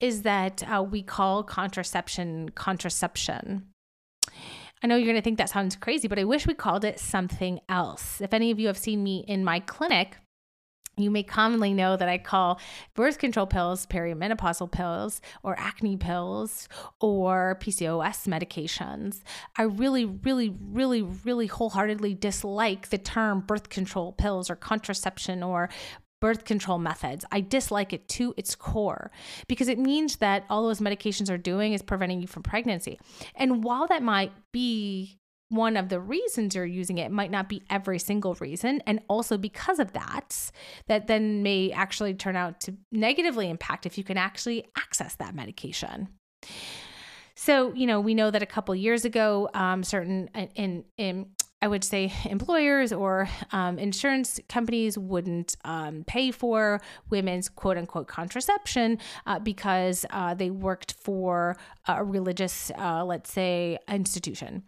is 0.00 0.22
that 0.22 0.62
uh, 0.70 0.82
we 0.82 1.02
call 1.02 1.42
contraception 1.42 2.50
contraception 2.50 3.64
i 4.82 4.86
know 4.86 4.96
you're 4.96 5.06
going 5.06 5.16
to 5.16 5.22
think 5.22 5.38
that 5.38 5.48
sounds 5.48 5.76
crazy 5.76 6.08
but 6.08 6.18
i 6.18 6.24
wish 6.24 6.46
we 6.46 6.54
called 6.54 6.84
it 6.84 6.98
something 6.98 7.60
else 7.68 8.20
if 8.20 8.34
any 8.34 8.50
of 8.50 8.58
you 8.58 8.66
have 8.66 8.78
seen 8.78 9.02
me 9.02 9.24
in 9.26 9.44
my 9.44 9.60
clinic 9.60 10.16
you 11.00 11.10
may 11.10 11.22
commonly 11.22 11.72
know 11.72 11.96
that 11.96 12.08
I 12.08 12.18
call 12.18 12.60
birth 12.94 13.18
control 13.18 13.46
pills 13.46 13.86
perimenopausal 13.86 14.70
pills 14.70 15.20
or 15.42 15.58
acne 15.58 15.96
pills 15.96 16.68
or 17.00 17.58
PCOS 17.60 18.26
medications. 18.28 19.22
I 19.56 19.62
really, 19.62 20.04
really, 20.04 20.54
really, 20.60 21.02
really 21.02 21.46
wholeheartedly 21.46 22.14
dislike 22.14 22.90
the 22.90 22.98
term 22.98 23.40
birth 23.40 23.68
control 23.68 24.12
pills 24.12 24.50
or 24.50 24.56
contraception 24.56 25.42
or 25.42 25.70
birth 26.20 26.44
control 26.44 26.78
methods. 26.78 27.24
I 27.32 27.40
dislike 27.40 27.92
it 27.92 28.08
to 28.10 28.34
its 28.36 28.54
core 28.54 29.10
because 29.48 29.68
it 29.68 29.78
means 29.78 30.16
that 30.16 30.44
all 30.50 30.66
those 30.66 30.80
medications 30.80 31.30
are 31.30 31.38
doing 31.38 31.72
is 31.72 31.82
preventing 31.82 32.20
you 32.20 32.26
from 32.26 32.42
pregnancy. 32.42 32.98
And 33.34 33.64
while 33.64 33.86
that 33.88 34.02
might 34.02 34.32
be 34.52 35.18
one 35.48 35.76
of 35.76 35.88
the 35.88 35.98
reasons 35.98 36.54
you're 36.54 36.64
using 36.64 36.98
it, 36.98 37.06
it 37.06 37.10
might 37.10 37.30
not 37.30 37.48
be 37.48 37.62
every 37.68 37.98
single 37.98 38.34
reason 38.34 38.80
and 38.86 39.00
also 39.08 39.36
because 39.36 39.80
of 39.80 39.92
that 39.92 40.50
that 40.86 41.08
then 41.08 41.42
may 41.42 41.72
actually 41.72 42.14
turn 42.14 42.36
out 42.36 42.60
to 42.60 42.76
negatively 42.92 43.50
impact 43.50 43.84
if 43.84 43.98
you 43.98 44.04
can 44.04 44.16
actually 44.16 44.64
access 44.76 45.16
that 45.16 45.34
medication 45.34 46.08
so 47.34 47.72
you 47.74 47.86
know 47.86 48.00
we 48.00 48.14
know 48.14 48.30
that 48.30 48.42
a 48.42 48.46
couple 48.46 48.74
years 48.76 49.04
ago 49.04 49.48
um, 49.54 49.82
certain 49.82 50.28
in, 50.54 50.84
in 50.96 51.26
I 51.62 51.68
would 51.68 51.84
say 51.84 52.12
employers 52.24 52.92
or 52.92 53.28
um, 53.52 53.78
insurance 53.78 54.40
companies 54.48 54.96
wouldn't 54.96 55.56
um, 55.64 56.04
pay 56.06 56.30
for 56.30 56.80
women's 57.10 57.48
quote 57.48 57.76
unquote 57.76 58.08
contraception 58.08 58.98
uh, 59.26 59.38
because 59.38 60.06
uh, 60.10 60.34
they 60.34 60.50
worked 60.50 60.94
for 60.94 61.56
a 61.86 62.02
religious, 62.02 62.70
uh, 62.78 63.04
let's 63.04 63.30
say, 63.30 63.78
institution 63.88 64.62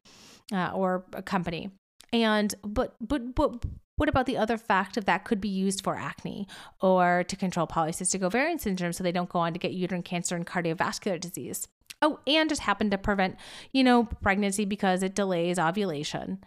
uh, 0.52 0.72
or 0.74 1.04
a 1.14 1.22
company. 1.22 1.70
And 2.12 2.54
but 2.62 2.94
but 3.00 3.34
but 3.34 3.64
what 3.96 4.08
about 4.08 4.26
the 4.26 4.36
other 4.36 4.58
fact 4.58 4.96
of 4.96 5.04
that 5.06 5.24
could 5.24 5.40
be 5.40 5.48
used 5.48 5.82
for 5.84 5.96
acne 5.96 6.46
or 6.80 7.24
to 7.28 7.36
control 7.36 7.66
polycystic 7.66 8.22
ovarian 8.22 8.58
syndrome 8.58 8.92
so 8.92 9.04
they 9.04 9.12
don't 9.12 9.28
go 9.28 9.38
on 9.38 9.52
to 9.52 9.58
get 9.58 9.72
uterine 9.72 10.02
cancer 10.02 10.34
and 10.36 10.46
cardiovascular 10.46 11.20
disease? 11.20 11.68
Oh, 12.02 12.18
and 12.26 12.48
just 12.48 12.62
happen 12.62 12.90
to 12.90 12.98
prevent, 12.98 13.36
you 13.72 13.84
know, 13.84 14.04
pregnancy 14.22 14.64
because 14.64 15.02
it 15.02 15.14
delays 15.14 15.58
ovulation. 15.58 16.38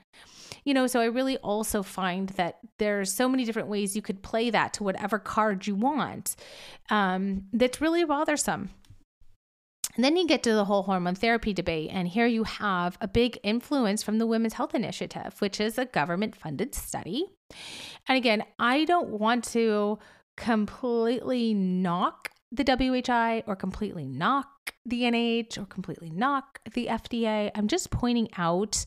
You 0.66 0.74
know, 0.74 0.88
so 0.88 1.00
I 1.00 1.06
really 1.06 1.38
also 1.38 1.84
find 1.84 2.30
that 2.30 2.58
there's 2.80 3.14
so 3.14 3.30
many 3.30 3.46
different 3.46 3.70
ways 3.70 3.96
you 3.96 4.02
could 4.02 4.22
play 4.22 4.50
that 4.50 4.74
to 4.74 4.84
whatever 4.84 5.20
card 5.20 5.68
you 5.68 5.76
want. 5.76 6.36
Um, 6.90 7.46
that's 7.54 7.82
really 7.82 8.04
bothersome. 8.04 8.70
And 9.96 10.04
then 10.04 10.18
you 10.18 10.28
get 10.28 10.44
to 10.44 10.54
the 10.54 10.66
whole 10.66 10.84
hormone 10.84 11.16
therapy 11.16 11.54
debate. 11.54 11.90
And 11.92 12.08
here 12.08 12.26
you 12.26 12.44
have 12.44 12.98
a 13.00 13.08
big 13.08 13.40
influence 13.44 14.04
from 14.04 14.18
the 14.18 14.28
Women's 14.28 14.54
Health 14.54 14.76
Initiative, 14.76 15.36
which 15.40 15.62
is 15.62 15.78
a 15.78 15.86
government 15.86 16.36
funded 16.36 16.76
study. 16.76 17.28
And 18.08 18.18
again, 18.18 18.44
I 18.60 18.86
don't 18.86 19.10
want 19.10 19.46
to 19.52 20.00
completely 20.36 21.54
knock 21.54 22.32
the 22.56 22.64
WHI 22.64 23.44
or 23.48 23.56
completely 23.56 24.06
knock 24.06 24.74
the 24.86 25.04
NIH 25.04 25.58
or 25.58 25.66
completely 25.66 26.10
knock 26.10 26.60
the 26.74 26.88
FDA. 26.88 27.52
I'm 27.56 27.68
just 27.68 27.92
pointing 27.92 28.30
out 28.38 28.86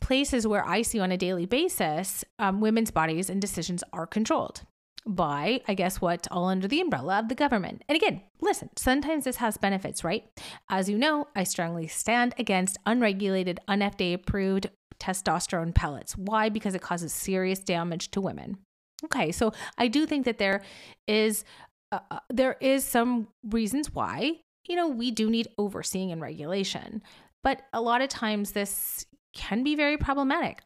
places 0.00 0.46
where 0.46 0.66
I 0.66 0.82
see 0.82 0.98
on 0.98 1.12
a 1.12 1.16
daily 1.16 1.46
basis 1.46 2.24
um, 2.38 2.60
women's 2.60 2.90
bodies 2.90 3.30
and 3.30 3.40
decisions 3.40 3.84
are 3.92 4.06
controlled 4.06 4.62
by, 5.06 5.60
I 5.66 5.74
guess, 5.74 6.00
what 6.00 6.26
all 6.30 6.46
under 6.48 6.68
the 6.68 6.80
umbrella 6.80 7.20
of 7.20 7.28
the 7.28 7.34
government. 7.34 7.82
And 7.88 7.96
again, 7.96 8.22
listen, 8.40 8.70
sometimes 8.76 9.24
this 9.24 9.36
has 9.36 9.56
benefits, 9.56 10.04
right? 10.04 10.24
As 10.68 10.88
you 10.88 10.98
know, 10.98 11.28
I 11.34 11.44
strongly 11.44 11.86
stand 11.86 12.34
against 12.38 12.78
unregulated, 12.86 13.60
un-FDA 13.68 14.14
approved 14.14 14.68
testosterone 14.98 15.74
pellets. 15.74 16.16
Why? 16.16 16.48
Because 16.48 16.74
it 16.74 16.82
causes 16.82 17.12
serious 17.12 17.60
damage 17.60 18.10
to 18.10 18.20
women. 18.20 18.58
Okay, 19.04 19.32
so 19.32 19.52
I 19.78 19.88
do 19.88 20.06
think 20.06 20.24
that 20.24 20.38
there 20.38 20.62
is 21.06 21.44
uh, 21.92 22.00
uh 22.10 22.20
there 22.28 22.56
is 22.60 22.84
some 22.84 23.28
reasons 23.48 23.94
why 23.94 24.40
you 24.68 24.76
know 24.76 24.88
we 24.88 25.10
do 25.10 25.30
need 25.30 25.48
overseeing 25.58 26.12
and 26.12 26.20
regulation, 26.20 27.02
but 27.42 27.62
a 27.72 27.80
lot 27.80 28.02
of 28.02 28.08
times 28.08 28.52
this 28.52 29.06
can 29.34 29.62
be 29.62 29.74
very 29.74 29.96
problematic. 29.96 30.62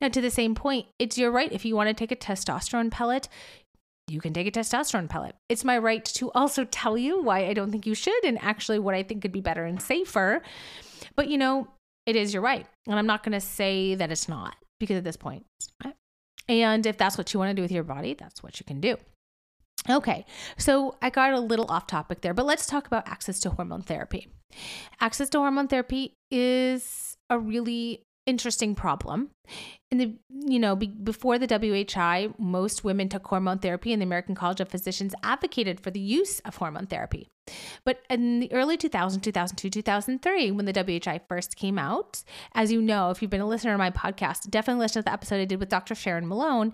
Now, 0.00 0.08
to 0.08 0.20
the 0.20 0.30
same 0.30 0.54
point, 0.54 0.86
it's 0.98 1.18
your 1.18 1.30
right 1.30 1.52
if 1.52 1.64
you 1.64 1.76
want 1.76 1.88
to 1.88 1.94
take 1.94 2.12
a 2.12 2.16
testosterone 2.16 2.90
pellet, 2.90 3.28
you 4.08 4.20
can 4.20 4.32
take 4.32 4.46
a 4.46 4.50
testosterone 4.50 5.08
pellet. 5.08 5.36
It's 5.48 5.64
my 5.64 5.78
right 5.78 6.04
to 6.04 6.30
also 6.32 6.64
tell 6.64 6.98
you 6.98 7.22
why 7.22 7.46
I 7.46 7.54
don't 7.54 7.70
think 7.70 7.86
you 7.86 7.94
should 7.94 8.24
and 8.24 8.42
actually 8.42 8.78
what 8.78 8.94
I 8.94 9.02
think 9.02 9.22
could 9.22 9.32
be 9.32 9.40
better 9.40 9.64
and 9.64 9.80
safer. 9.80 10.42
But 11.14 11.28
you 11.28 11.38
know, 11.38 11.68
it 12.06 12.16
is 12.16 12.34
your 12.34 12.42
right. 12.42 12.66
And 12.86 12.98
I'm 12.98 13.06
not 13.06 13.22
going 13.22 13.32
to 13.32 13.40
say 13.40 13.94
that 13.94 14.10
it's 14.10 14.28
not 14.28 14.56
because 14.80 14.96
at 14.96 15.04
this 15.04 15.16
point, 15.16 15.46
and 16.48 16.86
if 16.86 16.98
that's 16.98 17.16
what 17.16 17.32
you 17.32 17.40
want 17.40 17.50
to 17.50 17.54
do 17.54 17.62
with 17.62 17.72
your 17.72 17.84
body, 17.84 18.14
that's 18.14 18.42
what 18.42 18.60
you 18.60 18.64
can 18.64 18.80
do. 18.80 18.96
Okay, 19.90 20.24
so 20.56 20.96
I 21.02 21.10
got 21.10 21.32
a 21.32 21.40
little 21.40 21.68
off 21.68 21.86
topic 21.86 22.20
there, 22.20 22.34
but 22.34 22.46
let's 22.46 22.66
talk 22.66 22.86
about 22.86 23.08
access 23.08 23.40
to 23.40 23.50
hormone 23.50 23.82
therapy. 23.82 24.28
Access 25.00 25.28
to 25.30 25.38
hormone 25.38 25.66
therapy 25.66 26.14
is 26.30 27.16
a 27.28 27.38
really 27.38 28.04
interesting 28.26 28.76
problem. 28.76 29.30
In 29.90 29.98
the 29.98 30.14
you 30.30 30.60
know 30.60 30.76
be, 30.76 30.86
before 30.86 31.38
the 31.38 31.46
WHI, 31.48 32.28
most 32.38 32.84
women 32.84 33.08
took 33.08 33.26
hormone 33.26 33.58
therapy, 33.58 33.92
and 33.92 34.00
the 34.00 34.06
American 34.06 34.36
College 34.36 34.60
of 34.60 34.68
Physicians 34.68 35.14
advocated 35.24 35.80
for 35.80 35.90
the 35.90 36.00
use 36.00 36.38
of 36.40 36.56
hormone 36.56 36.86
therapy. 36.86 37.28
But 37.84 38.02
in 38.08 38.40
the 38.40 38.52
early 38.52 38.76
2000, 38.76 39.20
2002, 39.20 39.70
2003, 39.70 40.50
when 40.52 40.64
the 40.64 40.72
WHI 40.72 41.20
first 41.28 41.56
came 41.56 41.78
out, 41.78 42.22
as 42.54 42.70
you 42.70 42.80
know, 42.80 43.10
if 43.10 43.20
you've 43.20 43.30
been 43.30 43.40
a 43.40 43.46
listener 43.46 43.72
to 43.72 43.78
my 43.78 43.90
podcast, 43.90 44.48
definitely 44.50 44.82
listen 44.82 45.02
to 45.02 45.04
the 45.04 45.12
episode 45.12 45.40
I 45.40 45.44
did 45.44 45.58
with 45.58 45.68
Dr. 45.68 45.94
Sharon 45.94 46.28
Malone 46.28 46.72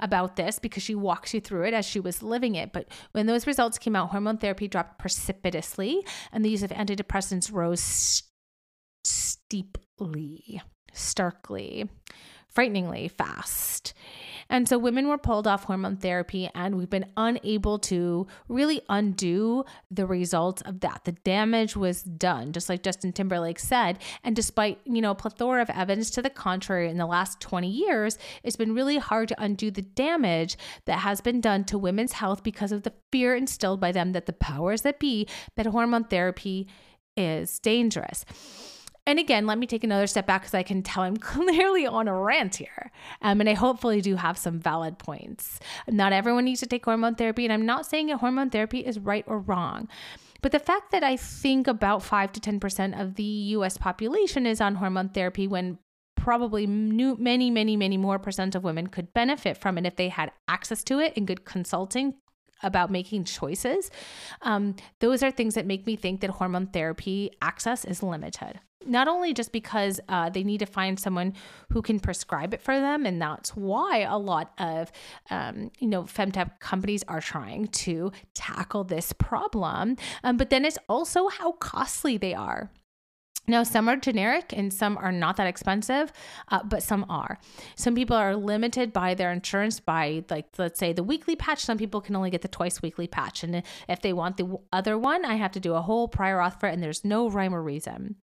about 0.00 0.36
this 0.36 0.58
because 0.58 0.82
she 0.82 0.94
walks 0.94 1.34
you 1.34 1.40
through 1.40 1.64
it 1.64 1.74
as 1.74 1.84
she 1.84 2.00
was 2.00 2.22
living 2.22 2.54
it. 2.54 2.72
But 2.72 2.88
when 3.12 3.26
those 3.26 3.46
results 3.46 3.78
came 3.78 3.94
out, 3.96 4.10
hormone 4.10 4.38
therapy 4.38 4.68
dropped 4.68 4.98
precipitously, 4.98 6.04
and 6.32 6.44
the 6.44 6.50
use 6.50 6.62
of 6.62 6.70
antidepressants 6.70 7.52
rose 7.52 8.22
steeply 9.04 10.62
starkly, 10.96 11.88
frighteningly 12.56 13.06
fast. 13.06 13.92
And 14.48 14.66
so 14.68 14.78
women 14.78 15.08
were 15.08 15.18
pulled 15.18 15.46
off 15.46 15.64
hormone 15.64 15.96
therapy, 15.96 16.48
and 16.54 16.76
we've 16.76 16.88
been 16.88 17.10
unable 17.16 17.78
to 17.80 18.26
really 18.48 18.80
undo 18.88 19.64
the 19.90 20.06
results 20.06 20.62
of 20.62 20.80
that. 20.80 21.02
The 21.04 21.12
damage 21.12 21.76
was 21.76 22.02
done, 22.02 22.52
just 22.52 22.70
like 22.70 22.82
Justin 22.82 23.12
Timberlake 23.12 23.58
said. 23.58 23.98
And 24.24 24.34
despite, 24.34 24.78
you 24.84 25.02
know, 25.02 25.10
a 25.10 25.16
plethora 25.16 25.60
of 25.60 25.70
evidence 25.70 26.10
to 26.12 26.22
the 26.22 26.30
contrary 26.30 26.88
in 26.88 26.96
the 26.96 27.06
last 27.06 27.40
20 27.40 27.68
years, 27.68 28.16
it's 28.42 28.56
been 28.56 28.74
really 28.74 28.96
hard 28.96 29.28
to 29.28 29.42
undo 29.42 29.70
the 29.70 29.82
damage 29.82 30.56
that 30.86 31.00
has 31.00 31.20
been 31.20 31.42
done 31.42 31.64
to 31.64 31.76
women's 31.76 32.12
health 32.12 32.42
because 32.42 32.72
of 32.72 32.84
the 32.84 32.92
fear 33.12 33.34
instilled 33.34 33.80
by 33.80 33.92
them 33.92 34.12
that 34.12 34.26
the 34.26 34.32
powers 34.32 34.82
that 34.82 34.98
be 34.98 35.28
that 35.56 35.66
hormone 35.66 36.04
therapy 36.04 36.68
is 37.18 37.58
dangerous. 37.58 38.24
And 39.06 39.20
again, 39.20 39.46
let 39.46 39.58
me 39.58 39.66
take 39.66 39.84
another 39.84 40.08
step 40.08 40.26
back 40.26 40.42
because 40.42 40.54
I 40.54 40.64
can 40.64 40.82
tell 40.82 41.04
I'm 41.04 41.16
clearly 41.18 41.86
on 41.86 42.08
a 42.08 42.14
rant 42.14 42.56
here. 42.56 42.90
Um, 43.22 43.40
and 43.40 43.48
I 43.48 43.54
hopefully 43.54 44.00
do 44.00 44.16
have 44.16 44.36
some 44.36 44.58
valid 44.58 44.98
points. 44.98 45.60
Not 45.88 46.12
everyone 46.12 46.44
needs 46.44 46.60
to 46.60 46.66
take 46.66 46.84
hormone 46.84 47.14
therapy. 47.14 47.44
And 47.44 47.52
I'm 47.52 47.66
not 47.66 47.86
saying 47.86 48.08
that 48.08 48.18
hormone 48.18 48.50
therapy 48.50 48.80
is 48.80 48.98
right 48.98 49.24
or 49.26 49.38
wrong. 49.38 49.88
But 50.42 50.52
the 50.52 50.58
fact 50.58 50.90
that 50.90 51.02
I 51.02 51.16
think 51.16 51.66
about 51.66 52.02
5 52.02 52.32
to 52.32 52.40
10% 52.40 53.00
of 53.00 53.14
the 53.14 53.22
US 53.22 53.78
population 53.78 54.46
is 54.46 54.60
on 54.60 54.76
hormone 54.76 55.08
therapy 55.08 55.46
when 55.46 55.78
probably 56.16 56.66
many, 56.66 57.50
many, 57.50 57.76
many 57.76 57.96
more 57.96 58.18
percent 58.18 58.54
of 58.54 58.64
women 58.64 58.88
could 58.88 59.14
benefit 59.14 59.56
from 59.56 59.78
it 59.78 59.86
if 59.86 59.96
they 59.96 60.08
had 60.08 60.32
access 60.48 60.82
to 60.82 60.98
it 60.98 61.12
and 61.16 61.26
good 61.26 61.44
consulting 61.44 62.14
about 62.62 62.90
making 62.90 63.24
choices. 63.24 63.90
Um, 64.42 64.76
those 65.00 65.22
are 65.22 65.30
things 65.30 65.54
that 65.54 65.66
make 65.66 65.86
me 65.86 65.96
think 65.96 66.20
that 66.20 66.30
hormone 66.30 66.68
therapy 66.68 67.30
access 67.40 67.84
is 67.84 68.02
limited 68.02 68.60
not 68.86 69.08
only 69.08 69.34
just 69.34 69.52
because 69.52 70.00
uh, 70.08 70.30
they 70.30 70.44
need 70.44 70.58
to 70.58 70.66
find 70.66 70.98
someone 70.98 71.34
who 71.72 71.82
can 71.82 72.00
prescribe 72.00 72.54
it 72.54 72.62
for 72.62 72.78
them, 72.78 73.04
and 73.04 73.20
that's 73.20 73.50
why 73.50 74.00
a 74.00 74.16
lot 74.16 74.52
of 74.58 74.90
um, 75.30 75.70
you 75.78 75.88
know 75.88 76.04
femtech 76.04 76.58
companies 76.60 77.02
are 77.08 77.20
trying 77.20 77.66
to 77.68 78.12
tackle 78.34 78.84
this 78.84 79.12
problem, 79.12 79.96
um, 80.24 80.36
but 80.36 80.50
then 80.50 80.64
it's 80.64 80.78
also 80.88 81.28
how 81.28 81.52
costly 81.52 82.16
they 82.16 82.34
are. 82.34 82.70
Now, 83.48 83.62
some 83.62 83.88
are 83.88 83.96
generic 83.96 84.52
and 84.52 84.72
some 84.72 84.96
are 84.98 85.12
not 85.12 85.36
that 85.36 85.46
expensive, 85.46 86.12
uh, 86.48 86.62
but 86.64 86.82
some 86.82 87.06
are. 87.08 87.38
Some 87.76 87.94
people 87.94 88.16
are 88.16 88.34
limited 88.34 88.92
by 88.92 89.14
their 89.14 89.32
insurance 89.32 89.80
by, 89.80 90.24
like, 90.30 90.46
let's 90.58 90.78
say 90.78 90.92
the 90.92 91.02
weekly 91.02 91.36
patch. 91.36 91.64
Some 91.64 91.78
people 91.78 92.00
can 92.00 92.16
only 92.16 92.30
get 92.30 92.42
the 92.42 92.48
twice 92.48 92.82
weekly 92.82 93.06
patch. 93.06 93.44
And 93.44 93.62
if 93.88 94.00
they 94.00 94.12
want 94.12 94.36
the 94.36 94.58
other 94.72 94.98
one, 94.98 95.24
I 95.24 95.34
have 95.34 95.52
to 95.52 95.60
do 95.60 95.74
a 95.74 95.82
whole 95.82 96.08
prior 96.08 96.38
auth 96.38 96.58
for 96.58 96.68
it, 96.68 96.72
and 96.74 96.82
there's 96.82 97.04
no 97.04 97.28
rhyme 97.28 97.54
or 97.54 97.62
reason. 97.62 98.16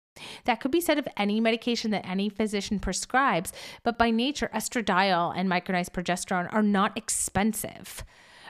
That 0.45 0.59
could 0.59 0.71
be 0.71 0.81
said 0.81 0.99
of 0.99 1.07
any 1.17 1.39
medication 1.39 1.91
that 1.91 2.07
any 2.07 2.29
physician 2.29 2.79
prescribes, 2.79 3.51
but 3.83 3.97
by 3.97 4.12
nature, 4.12 4.49
estradiol 4.53 5.33
and 5.36 5.49
micronized 5.49 5.91
progesterone 5.91 6.53
are 6.53 6.62
not 6.62 6.95
expensive. 6.97 8.03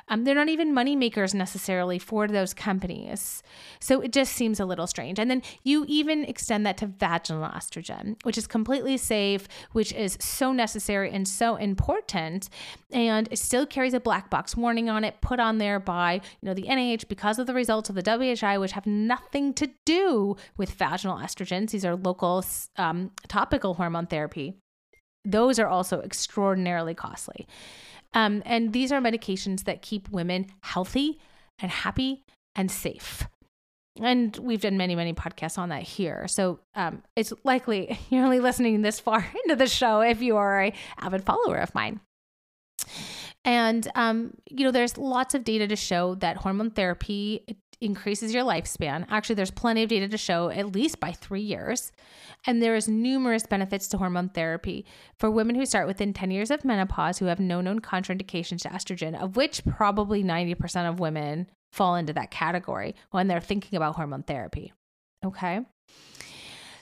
Um, 0.09 0.23
they're 0.23 0.35
not 0.35 0.49
even 0.49 0.73
money 0.73 0.95
makers 0.95 1.33
necessarily 1.33 1.97
for 1.97 2.27
those 2.27 2.53
companies. 2.53 3.41
So 3.79 4.01
it 4.01 4.11
just 4.11 4.33
seems 4.33 4.59
a 4.59 4.65
little 4.65 4.87
strange. 4.87 5.19
And 5.19 5.29
then 5.29 5.41
you 5.63 5.85
even 5.87 6.25
extend 6.25 6.65
that 6.65 6.77
to 6.77 6.87
vaginal 6.87 7.49
estrogen, 7.49 8.15
which 8.23 8.37
is 8.37 8.47
completely 8.47 8.97
safe, 8.97 9.47
which 9.71 9.93
is 9.93 10.17
so 10.19 10.51
necessary 10.51 11.11
and 11.11 11.27
so 11.27 11.55
important. 11.55 12.49
And 12.91 13.27
it 13.31 13.37
still 13.37 13.65
carries 13.65 13.93
a 13.93 13.99
black 13.99 14.29
box 14.29 14.57
warning 14.57 14.89
on 14.89 15.03
it 15.03 15.21
put 15.21 15.39
on 15.39 15.57
there 15.57 15.79
by, 15.79 16.15
you 16.41 16.47
know, 16.47 16.53
the 16.53 16.63
NIH 16.63 17.07
because 17.07 17.39
of 17.39 17.47
the 17.47 17.53
results 17.53 17.89
of 17.89 17.95
the 17.95 18.01
WHI, 18.01 18.57
which 18.57 18.73
have 18.73 18.85
nothing 18.85 19.53
to 19.55 19.69
do 19.85 20.35
with 20.57 20.71
vaginal 20.71 21.17
estrogens. 21.17 21.71
These 21.71 21.85
are 21.85 21.95
local 21.95 22.43
um, 22.77 23.11
topical 23.27 23.75
hormone 23.75 24.07
therapy. 24.07 24.55
Those 25.25 25.57
are 25.59 25.67
also 25.67 26.01
extraordinarily 26.01 26.93
costly. 26.93 27.47
Um, 28.13 28.43
and 28.45 28.73
these 28.73 28.91
are 28.91 29.01
medications 29.01 29.63
that 29.63 29.81
keep 29.81 30.09
women 30.09 30.47
healthy 30.61 31.19
and 31.59 31.71
happy 31.71 32.23
and 32.55 32.69
safe. 32.69 33.27
And 34.01 34.35
we've 34.37 34.61
done 34.61 34.77
many, 34.77 34.95
many 34.95 35.13
podcasts 35.13 35.57
on 35.57 35.69
that 35.69 35.83
here. 35.83 36.27
So 36.27 36.59
um, 36.75 37.03
it's 37.15 37.31
likely 37.43 37.99
you're 38.09 38.23
only 38.23 38.39
listening 38.39 38.81
this 38.81 38.99
far 38.99 39.19
into 39.43 39.55
the 39.55 39.67
show 39.67 40.01
if 40.01 40.21
you 40.21 40.37
are 40.37 40.63
a 40.63 40.73
avid 40.99 41.23
follower 41.23 41.57
of 41.57 41.73
mine. 41.75 41.99
And 43.45 43.87
um, 43.95 44.33
you 44.49 44.65
know, 44.65 44.71
there's 44.71 44.97
lots 44.97 45.35
of 45.35 45.43
data 45.43 45.67
to 45.67 45.75
show 45.75 46.15
that 46.15 46.37
hormone 46.37 46.71
therapy 46.71 47.57
increases 47.83 48.33
your 48.33 48.43
lifespan. 48.43 49.05
Actually, 49.09 49.35
there's 49.35 49.51
plenty 49.51 49.83
of 49.83 49.89
data 49.89 50.07
to 50.07 50.17
show 50.17 50.49
at 50.49 50.73
least 50.73 50.99
by 50.99 51.11
three 51.11 51.41
years. 51.41 51.91
And 52.45 52.61
there 52.61 52.75
is 52.75 52.87
numerous 52.87 53.45
benefits 53.45 53.87
to 53.89 53.97
hormone 53.97 54.29
therapy 54.29 54.85
for 55.17 55.29
women 55.29 55.55
who 55.55 55.65
start 55.65 55.87
within 55.87 56.13
10 56.13 56.31
years 56.31 56.51
of 56.51 56.65
menopause 56.65 57.19
who 57.19 57.25
have 57.25 57.39
no 57.39 57.61
known 57.61 57.79
contraindications 57.79 58.61
to 58.61 58.69
estrogen, 58.69 59.19
of 59.21 59.35
which 59.35 59.63
probably 59.65 60.23
90% 60.23 60.89
of 60.89 60.99
women 60.99 61.47
fall 61.71 61.95
into 61.95 62.13
that 62.13 62.31
category 62.31 62.95
when 63.11 63.27
they're 63.27 63.39
thinking 63.41 63.77
about 63.77 63.95
hormone 63.95 64.23
therapy. 64.23 64.73
Okay. 65.25 65.61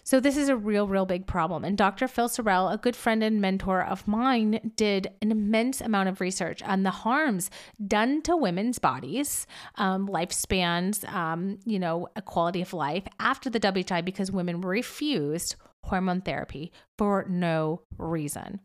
So 0.03 0.19
this 0.19 0.37
is 0.37 0.49
a 0.49 0.55
real, 0.55 0.87
real 0.87 1.05
big 1.05 1.27
problem. 1.27 1.63
And 1.63 1.77
Dr. 1.77 2.07
Phil 2.07 2.29
Sarrel, 2.29 2.73
a 2.73 2.77
good 2.77 2.95
friend 2.95 3.23
and 3.23 3.39
mentor 3.39 3.83
of 3.83 4.07
mine, 4.07 4.71
did 4.75 5.11
an 5.21 5.31
immense 5.31 5.81
amount 5.81 6.09
of 6.09 6.21
research 6.21 6.63
on 6.63 6.83
the 6.83 6.91
harms 6.91 7.49
done 7.87 8.21
to 8.23 8.35
women's 8.35 8.79
bodies, 8.79 9.45
um, 9.75 10.07
lifespans, 10.07 11.07
um, 11.13 11.59
you 11.65 11.79
know, 11.79 12.07
quality 12.25 12.61
of 12.61 12.73
life 12.73 13.03
after 13.19 13.49
the 13.49 13.59
WHI 13.59 14.01
because 14.01 14.31
women 14.31 14.61
refused 14.61 15.55
hormone 15.83 16.21
therapy 16.21 16.71
for 16.97 17.25
no 17.29 17.81
reason. 17.97 18.59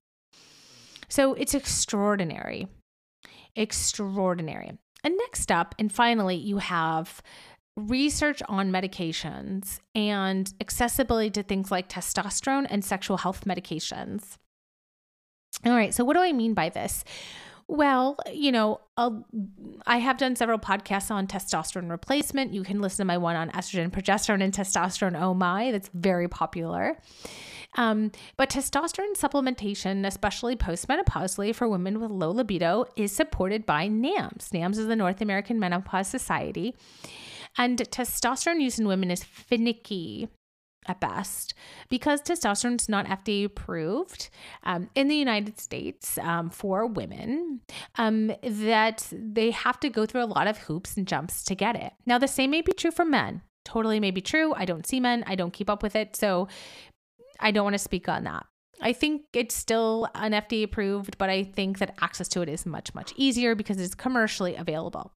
So 1.08 1.34
it's 1.34 1.54
extraordinary. 1.54 2.68
Extraordinary. 3.54 4.72
And 5.04 5.16
next 5.18 5.52
up, 5.52 5.74
and 5.78 5.92
finally, 5.92 6.36
you 6.36 6.58
have 6.58 7.22
research 7.76 8.42
on 8.48 8.70
medications 8.70 9.80
and 9.94 10.52
accessibility 10.60 11.30
to 11.30 11.42
things 11.42 11.70
like 11.70 11.88
testosterone 11.88 12.66
and 12.70 12.84
sexual 12.84 13.18
health 13.18 13.44
medications. 13.44 14.38
All 15.64 15.72
right, 15.72 15.94
so 15.94 16.04
what 16.04 16.14
do 16.14 16.20
I 16.20 16.32
mean 16.32 16.54
by 16.54 16.68
this? 16.68 17.04
Well, 17.68 18.16
you 18.32 18.52
know, 18.52 18.80
I'll, 18.96 19.26
I 19.86 19.98
have 19.98 20.18
done 20.18 20.36
several 20.36 20.58
podcasts 20.58 21.10
on 21.10 21.26
testosterone 21.26 21.90
replacement. 21.90 22.54
You 22.54 22.62
can 22.62 22.80
listen 22.80 22.98
to 22.98 23.04
my 23.04 23.18
one 23.18 23.34
on 23.34 23.50
estrogen, 23.50 23.90
progesterone, 23.90 24.42
and 24.42 24.54
testosterone. 24.54 25.20
Oh 25.20 25.34
my, 25.34 25.72
that's 25.72 25.90
very 25.92 26.28
popular. 26.28 26.96
Um, 27.76 28.12
but 28.36 28.50
testosterone 28.50 29.16
supplementation, 29.16 30.06
especially 30.06 30.56
postmenopausally 30.56 31.54
for 31.54 31.68
women 31.68 32.00
with 32.00 32.10
low 32.10 32.30
libido, 32.30 32.86
is 32.96 33.10
supported 33.12 33.66
by 33.66 33.88
NAMS. 33.88 34.52
NAMS 34.52 34.78
is 34.78 34.86
the 34.86 34.96
North 34.96 35.20
American 35.20 35.58
Menopause 35.58 36.06
Society. 36.06 36.74
And 37.58 37.78
testosterone 37.78 38.60
use 38.60 38.78
in 38.78 38.86
women 38.86 39.10
is 39.10 39.24
finicky 39.24 40.28
at 40.88 41.00
best 41.00 41.54
because 41.88 42.22
testosterone 42.22 42.80
is 42.80 42.88
not 42.88 43.06
FDA 43.06 43.44
approved 43.44 44.30
um, 44.62 44.88
in 44.94 45.08
the 45.08 45.16
United 45.16 45.58
States 45.60 46.18
um, 46.18 46.50
for 46.50 46.86
women, 46.86 47.60
um, 47.96 48.32
that 48.42 49.06
they 49.12 49.50
have 49.50 49.80
to 49.80 49.90
go 49.90 50.06
through 50.06 50.22
a 50.22 50.26
lot 50.26 50.46
of 50.46 50.58
hoops 50.58 50.96
and 50.96 51.06
jumps 51.06 51.44
to 51.44 51.54
get 51.54 51.76
it. 51.76 51.92
Now, 52.04 52.18
the 52.18 52.28
same 52.28 52.50
may 52.50 52.62
be 52.62 52.72
true 52.72 52.90
for 52.90 53.04
men. 53.04 53.42
Totally 53.64 53.98
may 53.98 54.12
be 54.12 54.20
true. 54.20 54.54
I 54.54 54.64
don't 54.64 54.86
see 54.86 55.00
men, 55.00 55.24
I 55.26 55.34
don't 55.34 55.52
keep 55.52 55.68
up 55.68 55.82
with 55.82 55.96
it. 55.96 56.14
So 56.14 56.48
I 57.40 57.50
don't 57.50 57.64
want 57.64 57.74
to 57.74 57.78
speak 57.78 58.08
on 58.08 58.24
that. 58.24 58.46
I 58.80 58.92
think 58.92 59.22
it's 59.32 59.54
still 59.54 60.08
an 60.14 60.32
FDA 60.32 60.64
approved, 60.64 61.18
but 61.18 61.30
I 61.30 61.44
think 61.44 61.78
that 61.78 61.94
access 62.00 62.28
to 62.28 62.42
it 62.42 62.48
is 62.48 62.66
much, 62.66 62.94
much 62.94 63.12
easier 63.16 63.54
because 63.54 63.80
it's 63.80 63.94
commercially 63.94 64.54
available. 64.54 65.12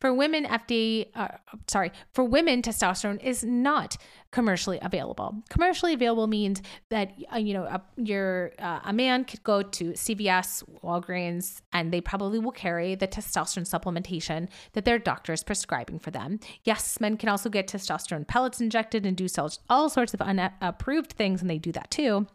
For 0.00 0.12
women, 0.12 0.44
FDA, 0.44 1.08
uh, 1.14 1.28
sorry, 1.66 1.92
for 2.12 2.24
women, 2.24 2.62
testosterone 2.62 3.22
is 3.22 3.44
not 3.44 3.96
commercially 4.30 4.78
available. 4.82 5.42
Commercially 5.48 5.94
available 5.94 6.26
means 6.26 6.60
that, 6.90 7.12
uh, 7.32 7.38
you 7.38 7.54
know, 7.54 7.64
a, 7.64 7.82
your, 7.96 8.52
uh, 8.58 8.80
a 8.84 8.92
man 8.92 9.24
could 9.24 9.42
go 9.42 9.62
to 9.62 9.92
CVS, 9.92 10.62
Walgreens, 10.82 11.62
and 11.72 11.92
they 11.92 12.00
probably 12.00 12.38
will 12.38 12.52
carry 12.52 12.94
the 12.94 13.08
testosterone 13.08 13.66
supplementation 13.66 14.48
that 14.72 14.84
their 14.84 14.98
doctor 14.98 15.32
is 15.32 15.42
prescribing 15.42 15.98
for 15.98 16.10
them. 16.10 16.38
Yes, 16.64 17.00
men 17.00 17.16
can 17.16 17.28
also 17.28 17.48
get 17.48 17.66
testosterone 17.68 18.26
pellets 18.26 18.60
injected 18.60 19.06
and 19.06 19.16
do 19.16 19.26
all 19.70 19.88
sorts 19.88 20.12
of 20.12 20.20
unapproved 20.20 21.12
things, 21.12 21.40
and 21.40 21.48
they 21.48 21.58
do 21.58 21.72
that 21.72 21.90
too. 21.90 22.26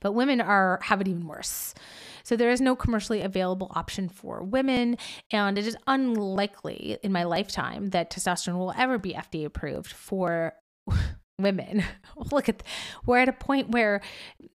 But 0.00 0.12
women 0.12 0.40
are 0.40 0.80
have 0.82 1.00
it 1.00 1.08
even 1.08 1.26
worse. 1.26 1.74
So 2.22 2.36
there 2.36 2.50
is 2.50 2.60
no 2.60 2.74
commercially 2.74 3.20
available 3.20 3.70
option 3.74 4.08
for 4.08 4.42
women, 4.42 4.96
and 5.30 5.56
it 5.56 5.66
is 5.66 5.76
unlikely 5.86 6.98
in 7.02 7.12
my 7.12 7.22
lifetime 7.22 7.90
that 7.90 8.10
testosterone 8.10 8.58
will 8.58 8.74
ever 8.76 8.98
be 8.98 9.12
FDA 9.12 9.44
approved 9.44 9.92
for 9.92 10.54
women. 11.38 11.84
Look 12.16 12.48
at 12.48 12.62
we're 13.04 13.18
at 13.18 13.28
a 13.28 13.32
point 13.32 13.70
where 13.70 14.00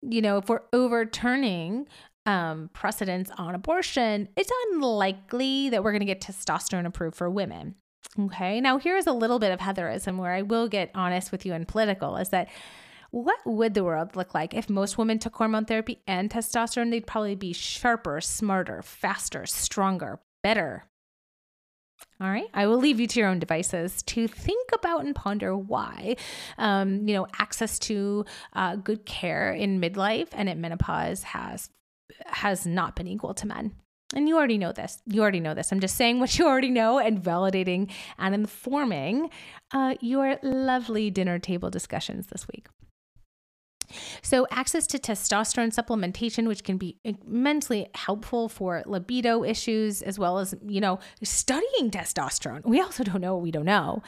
you 0.03 0.21
know 0.21 0.39
if 0.39 0.49
we're 0.49 0.63
overturning 0.73 1.87
um, 2.27 2.71
precedents 2.73 3.31
on 3.39 3.55
abortion, 3.55 4.29
it's 4.37 4.51
unlikely 4.73 5.71
that 5.71 5.83
we're 5.83 5.93
going 5.93 6.01
to 6.01 6.07
get 6.07 6.21
testosterone 6.21 6.87
approved 6.87 7.17
for 7.17 7.31
women. 7.31 7.77
Okay, 8.19 8.61
now 8.61 8.79
here's 8.79 9.07
a 9.07 9.13
little 9.13 9.39
bit 9.39 9.53
of 9.53 9.61
Heatherism 9.61 10.19
where 10.19 10.33
I 10.33 10.43
will 10.43 10.69
get 10.69 10.91
honest 10.95 11.31
with 11.31 11.47
you 11.47 11.53
and 11.53 11.67
political 11.67 12.17
is 12.17 12.31
that 12.31 12.49
what 13.11 13.39
would 13.45 13.75
the 13.75 13.85
world 13.85 14.15
look 14.17 14.35
like 14.35 14.55
if 14.55 14.71
most 14.71 14.97
women 14.97 15.19
took 15.19 15.35
hormone 15.35 15.65
therapy 15.65 16.01
and 16.07 16.31
testosterone? 16.31 16.91
They'd 16.91 17.07
probably 17.07 17.35
be 17.35 17.53
sharper, 17.53 18.21
smarter, 18.21 18.83
faster, 18.83 19.47
stronger, 19.47 20.21
better. 20.43 20.87
All 22.21 22.29
right. 22.29 22.49
I 22.55 22.67
will 22.67 22.79
leave 22.79 23.01
you 23.01 23.07
to 23.07 23.21
your 23.21 23.29
own 23.29 23.39
devices 23.39 24.03
to 24.05 24.29
think 24.29 24.71
about 24.73 25.05
and 25.05 25.15
ponder 25.15 25.57
why, 25.57 26.17
um, 26.57 27.07
you 27.07 27.15
know, 27.15 27.27
access 27.39 27.79
to 27.81 28.25
uh, 28.53 28.77
good 28.77 29.05
care 29.05 29.53
in 29.53 29.81
midlife 29.81 30.29
and 30.33 30.49
at 30.49 30.57
menopause 30.57 31.23
has 31.23 31.71
has 32.27 32.67
not 32.67 32.97
been 32.97 33.07
equal 33.07 33.35
to 33.35 33.47
men. 33.47 33.73
And 34.15 34.29
you 34.29 34.37
already 34.37 34.59
know 34.59 34.73
this. 34.73 35.01
You 35.07 35.23
already 35.23 35.41
know 35.41 35.55
this. 35.55 35.71
I'm 35.73 35.81
just 35.81 35.97
saying 35.97 36.21
what 36.21 36.37
you 36.39 36.47
already 36.47 36.71
know 36.71 36.99
and 36.99 37.23
validating 37.23 37.91
and 38.19 38.35
informing 38.35 39.31
uh, 39.73 39.95
your 40.01 40.39
lovely 40.43 41.11
dinner 41.11 41.39
table 41.39 41.71
discussions 41.71 42.27
this 42.27 42.47
week. 42.49 42.67
So, 44.23 44.47
access 44.51 44.87
to 44.89 44.99
testosterone 44.99 45.75
supplementation, 45.75 46.47
which 46.47 46.65
can 46.65 46.77
be 46.77 46.99
immensely 47.05 47.89
helpful 47.95 48.49
for 48.49 48.83
libido 48.87 49.45
issues, 49.45 50.03
as 50.03 50.19
well 50.19 50.39
as, 50.39 50.55
you 50.67 50.81
know, 50.81 50.99
studying 51.23 51.91
testosterone. 51.91 52.65
We 52.65 52.81
also 52.81 53.05
don't 53.05 53.21
know 53.21 53.35
what 53.35 53.43
we 53.43 53.51
don't 53.51 53.65
know. 53.65 54.03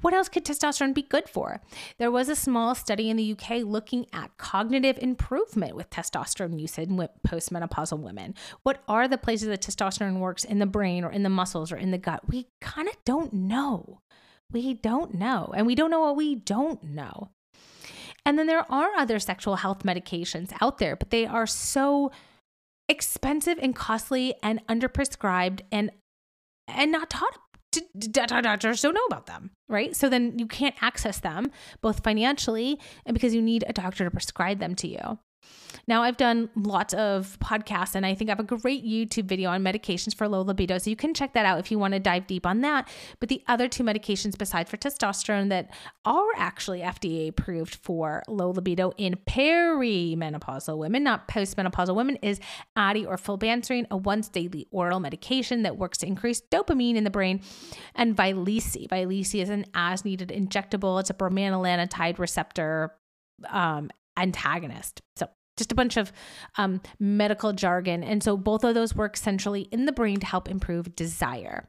What 0.00 0.14
else 0.14 0.28
could 0.28 0.44
testosterone 0.44 0.94
be 0.94 1.02
good 1.02 1.28
for? 1.28 1.60
There 1.98 2.10
was 2.10 2.28
a 2.28 2.36
small 2.36 2.74
study 2.74 3.10
in 3.10 3.16
the 3.16 3.32
UK 3.32 3.62
looking 3.64 4.06
at 4.12 4.36
cognitive 4.38 4.98
improvement 4.98 5.76
with 5.76 5.90
testosterone 5.90 6.60
usage 6.60 6.88
in 6.88 6.96
postmenopausal 7.26 7.98
women. 7.98 8.34
What 8.62 8.82
are 8.88 9.08
the 9.08 9.18
places 9.18 9.48
that 9.48 9.62
testosterone 9.62 10.18
works 10.18 10.44
in 10.44 10.58
the 10.58 10.66
brain 10.66 11.04
or 11.04 11.10
in 11.10 11.22
the 11.22 11.28
muscles 11.28 11.72
or 11.72 11.76
in 11.76 11.90
the 11.90 11.98
gut? 11.98 12.28
We 12.28 12.48
kind 12.60 12.88
of 12.88 12.96
don't 13.04 13.32
know. 13.32 14.00
We 14.52 14.74
don't 14.74 15.14
know. 15.14 15.52
And 15.56 15.66
we 15.66 15.74
don't 15.74 15.90
know 15.90 16.00
what 16.00 16.16
we 16.16 16.34
don't 16.34 16.82
know. 16.82 17.30
And 18.26 18.36
then 18.36 18.48
there 18.48 18.70
are 18.70 18.90
other 18.96 19.20
sexual 19.20 19.56
health 19.56 19.84
medications 19.84 20.52
out 20.60 20.78
there, 20.78 20.96
but 20.96 21.10
they 21.10 21.26
are 21.26 21.46
so 21.46 22.10
expensive 22.88 23.58
and 23.62 23.74
costly 23.74 24.34
and 24.42 24.64
underprescribed 24.66 25.60
and 25.72 25.90
and 26.68 26.90
not 26.90 27.08
taught 27.10 27.38
doctors 28.42 28.80
don't 28.80 28.94
know 28.94 29.04
about 29.06 29.26
them, 29.26 29.50
right? 29.68 29.94
So 29.94 30.08
then 30.08 30.38
you 30.38 30.46
can't 30.46 30.74
access 30.80 31.20
them 31.20 31.50
both 31.80 32.02
financially 32.02 32.80
and 33.04 33.14
because 33.14 33.34
you 33.34 33.42
need 33.42 33.64
a 33.68 33.72
doctor 33.72 34.04
to 34.04 34.10
prescribe 34.10 34.58
them 34.58 34.74
to 34.76 34.88
you. 34.88 35.18
Now, 35.88 36.02
I've 36.02 36.16
done 36.16 36.50
lots 36.56 36.94
of 36.94 37.38
podcasts, 37.40 37.94
and 37.94 38.04
I 38.04 38.14
think 38.14 38.28
I 38.28 38.32
have 38.32 38.40
a 38.40 38.42
great 38.42 38.84
YouTube 38.84 39.26
video 39.26 39.50
on 39.50 39.62
medications 39.62 40.14
for 40.14 40.26
low 40.26 40.42
libido. 40.42 40.78
So 40.78 40.90
you 40.90 40.96
can 40.96 41.14
check 41.14 41.32
that 41.34 41.46
out 41.46 41.60
if 41.60 41.70
you 41.70 41.78
want 41.78 41.94
to 41.94 42.00
dive 42.00 42.26
deep 42.26 42.44
on 42.44 42.60
that. 42.62 42.88
But 43.20 43.28
the 43.28 43.42
other 43.46 43.68
two 43.68 43.84
medications, 43.84 44.36
besides 44.36 44.68
for 44.68 44.76
testosterone, 44.76 45.48
that 45.50 45.70
are 46.04 46.26
actually 46.36 46.80
FDA 46.80 47.28
approved 47.28 47.76
for 47.76 48.22
low 48.26 48.50
libido 48.50 48.92
in 48.96 49.14
perimenopausal 49.26 50.76
women, 50.76 51.04
not 51.04 51.28
postmenopausal 51.28 51.94
women, 51.94 52.16
is 52.16 52.40
Addyi 52.76 53.06
or 53.06 53.16
flibanserin, 53.16 53.86
a 53.90 53.96
once 53.96 54.28
daily 54.28 54.66
oral 54.72 54.98
medication 54.98 55.62
that 55.62 55.76
works 55.76 55.98
to 55.98 56.06
increase 56.06 56.40
dopamine 56.50 56.96
in 56.96 57.04
the 57.04 57.10
brain, 57.10 57.40
and 57.94 58.16
Vyleesi. 58.16 58.88
Vyleesi 58.88 59.40
is 59.40 59.50
an 59.50 59.66
as 59.74 60.04
needed 60.04 60.30
injectable, 60.30 60.98
it's 60.98 61.10
a 61.10 61.14
bremelanotide 61.14 62.18
receptor 62.18 62.92
um, 63.48 63.90
antagonist. 64.16 65.02
So 65.16 65.28
just 65.56 65.72
a 65.72 65.74
bunch 65.74 65.96
of 65.96 66.12
um, 66.56 66.80
medical 66.98 67.52
jargon. 67.52 68.02
And 68.02 68.22
so 68.22 68.36
both 68.36 68.64
of 68.64 68.74
those 68.74 68.94
work 68.94 69.16
centrally 69.16 69.62
in 69.72 69.86
the 69.86 69.92
brain 69.92 70.20
to 70.20 70.26
help 70.26 70.48
improve 70.48 70.94
desire. 70.94 71.68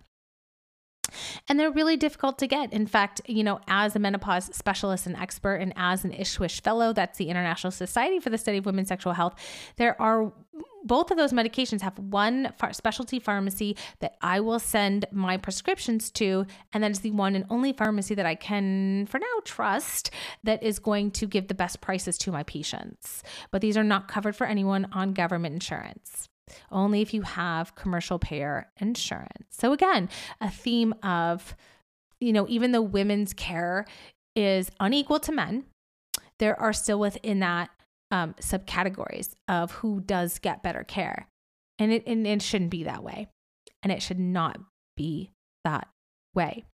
And 1.48 1.60
they're 1.60 1.72
really 1.72 1.98
difficult 1.98 2.38
to 2.40 2.48
get. 2.48 2.74
In 2.74 2.86
fact, 2.86 3.22
you 3.28 3.44
know, 3.44 3.60
as 3.68 3.96
a 3.96 4.00
menopause 4.00 4.54
specialist 4.54 5.08
and 5.08 5.16
expert 5.16 5.56
and 5.56 5.74
as 5.76 6.04
an 6.04 6.12
ISSWSH 6.12 6.62
fellow, 6.62 6.94
that's 6.94 7.18
the 7.18 7.30
International 7.30 7.72
Society 7.72 8.20
for 8.20 8.30
the 8.30 8.38
Study 8.38 8.58
of 8.58 8.66
Women's 8.66 8.90
Sexual 8.90 9.14
Health, 9.14 9.36
there 9.78 10.00
are 10.02 10.34
both 10.88 11.12
of 11.12 11.18
those 11.18 11.34
medications 11.34 11.82
have 11.82 11.98
one 12.00 12.54
specialty 12.72 13.20
pharmacy 13.20 13.76
that 14.00 14.16
I 14.22 14.40
will 14.40 14.60
send 14.60 15.06
my 15.12 15.38
prescriptions 15.38 16.12
to. 16.12 16.46
And 16.74 16.84
that 16.84 16.92
is 16.92 17.00
the 17.00 17.12
one 17.12 17.36
and 17.36 17.46
only 17.50 17.74
pharmacy 17.74 18.16
that 18.16 18.26
I 18.26 18.36
can, 18.36 19.06
for 19.08 19.20
now, 19.20 19.26
trust 19.46 20.12
that 20.44 20.64
is 20.64 20.80
going 20.80 21.12
to 21.12 21.28
give 21.28 21.48
the 21.48 21.54
best 21.54 21.82
prices 21.82 22.18
to 22.20 22.32
my 22.32 22.44
patients. 22.44 23.24
But 23.52 23.62
these 23.62 23.78
are 23.78 23.84
not 23.84 24.08
covered 24.08 24.36
for 24.36 24.48
anyone 24.48 24.88
on 24.92 25.14
government 25.14 25.54
insurance 25.54 26.28
only 26.72 27.02
if 27.02 27.14
you 27.14 27.22
have 27.24 27.76
commercial 27.76 28.20
payer 28.20 28.70
insurance. 28.80 29.48
So, 29.50 29.74
again, 29.74 30.10
a 30.40 30.50
theme 30.50 30.94
of, 31.04 31.56
you 32.20 32.34
know, 32.34 32.46
even 32.48 32.72
though 32.72 32.82
women's 32.82 33.34
care 33.34 33.86
is 34.36 34.72
unequal 34.80 35.20
to 35.22 35.32
men, 35.32 35.66
there 36.40 36.60
are 36.60 36.74
still 36.74 37.00
within 37.00 37.40
that 37.40 37.70
um, 38.12 38.34
subcategories 38.42 39.36
of 39.48 39.72
who 39.72 40.02
does 40.02 40.40
get 40.40 40.64
better 40.64 40.84
care. 40.84 41.28
And 41.80 41.92
it, 41.92 42.04
and 42.08 42.26
it 42.26 42.42
shouldn't 42.42 42.72
be 42.72 42.84
that 42.84 43.04
way. 43.04 43.28
And 43.84 43.92
it 43.92 44.02
should 44.02 44.20
not 44.20 44.58
be 44.96 45.32
that 45.64 45.88
way. 46.34 46.66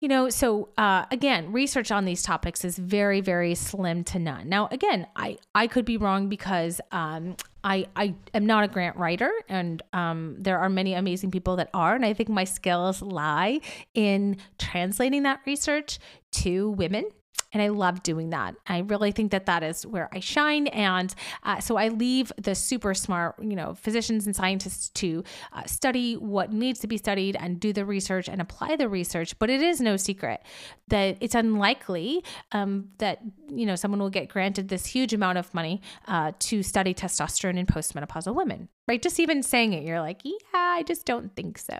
You 0.00 0.08
know, 0.08 0.30
so 0.30 0.70
uh, 0.78 1.04
again, 1.10 1.52
research 1.52 1.90
on 1.90 2.06
these 2.06 2.22
topics 2.22 2.64
is 2.64 2.78
very, 2.78 3.20
very 3.20 3.54
slim 3.54 4.02
to 4.04 4.18
none. 4.18 4.48
Now, 4.48 4.66
again, 4.70 5.06
I 5.14 5.36
I 5.54 5.66
could 5.66 5.84
be 5.84 5.98
wrong 5.98 6.30
because 6.30 6.80
um, 6.90 7.36
I 7.62 7.86
I 7.94 8.14
am 8.32 8.46
not 8.46 8.64
a 8.64 8.68
grant 8.68 8.96
writer, 8.96 9.30
and 9.46 9.82
um, 9.92 10.36
there 10.38 10.58
are 10.58 10.70
many 10.70 10.94
amazing 10.94 11.30
people 11.30 11.56
that 11.56 11.68
are, 11.74 11.94
and 11.94 12.06
I 12.06 12.14
think 12.14 12.30
my 12.30 12.44
skills 12.44 13.02
lie 13.02 13.60
in 13.92 14.38
translating 14.58 15.24
that 15.24 15.40
research 15.44 15.98
to 16.32 16.70
women 16.70 17.04
and 17.52 17.62
I 17.62 17.68
love 17.68 18.02
doing 18.02 18.30
that. 18.30 18.54
I 18.66 18.78
really 18.80 19.12
think 19.12 19.32
that 19.32 19.46
that 19.46 19.62
is 19.62 19.86
where 19.86 20.08
I 20.12 20.20
shine. 20.20 20.68
And 20.68 21.14
uh, 21.42 21.60
so 21.60 21.76
I 21.76 21.88
leave 21.88 22.32
the 22.36 22.54
super 22.54 22.94
smart, 22.94 23.36
you 23.40 23.56
know, 23.56 23.74
physicians 23.74 24.26
and 24.26 24.36
scientists 24.36 24.90
to 24.90 25.24
uh, 25.52 25.64
study 25.66 26.14
what 26.14 26.52
needs 26.52 26.80
to 26.80 26.86
be 26.86 26.96
studied 26.96 27.36
and 27.36 27.58
do 27.58 27.72
the 27.72 27.84
research 27.84 28.28
and 28.28 28.40
apply 28.40 28.76
the 28.76 28.88
research. 28.88 29.38
But 29.38 29.50
it 29.50 29.60
is 29.60 29.80
no 29.80 29.96
secret 29.96 30.42
that 30.88 31.16
it's 31.20 31.34
unlikely 31.34 32.24
um, 32.52 32.88
that, 32.98 33.20
you 33.48 33.66
know, 33.66 33.74
someone 33.74 34.00
will 34.00 34.10
get 34.10 34.28
granted 34.28 34.68
this 34.68 34.86
huge 34.86 35.12
amount 35.12 35.38
of 35.38 35.52
money 35.52 35.82
uh, 36.06 36.32
to 36.38 36.62
study 36.62 36.94
testosterone 36.94 37.58
in 37.58 37.66
postmenopausal 37.66 38.34
women, 38.34 38.68
right? 38.86 39.02
Just 39.02 39.18
even 39.18 39.42
saying 39.42 39.72
it, 39.72 39.84
you're 39.84 40.00
like, 40.00 40.20
yeah, 40.24 40.32
I 40.52 40.84
just 40.84 41.04
don't 41.04 41.34
think 41.34 41.58
so. 41.58 41.78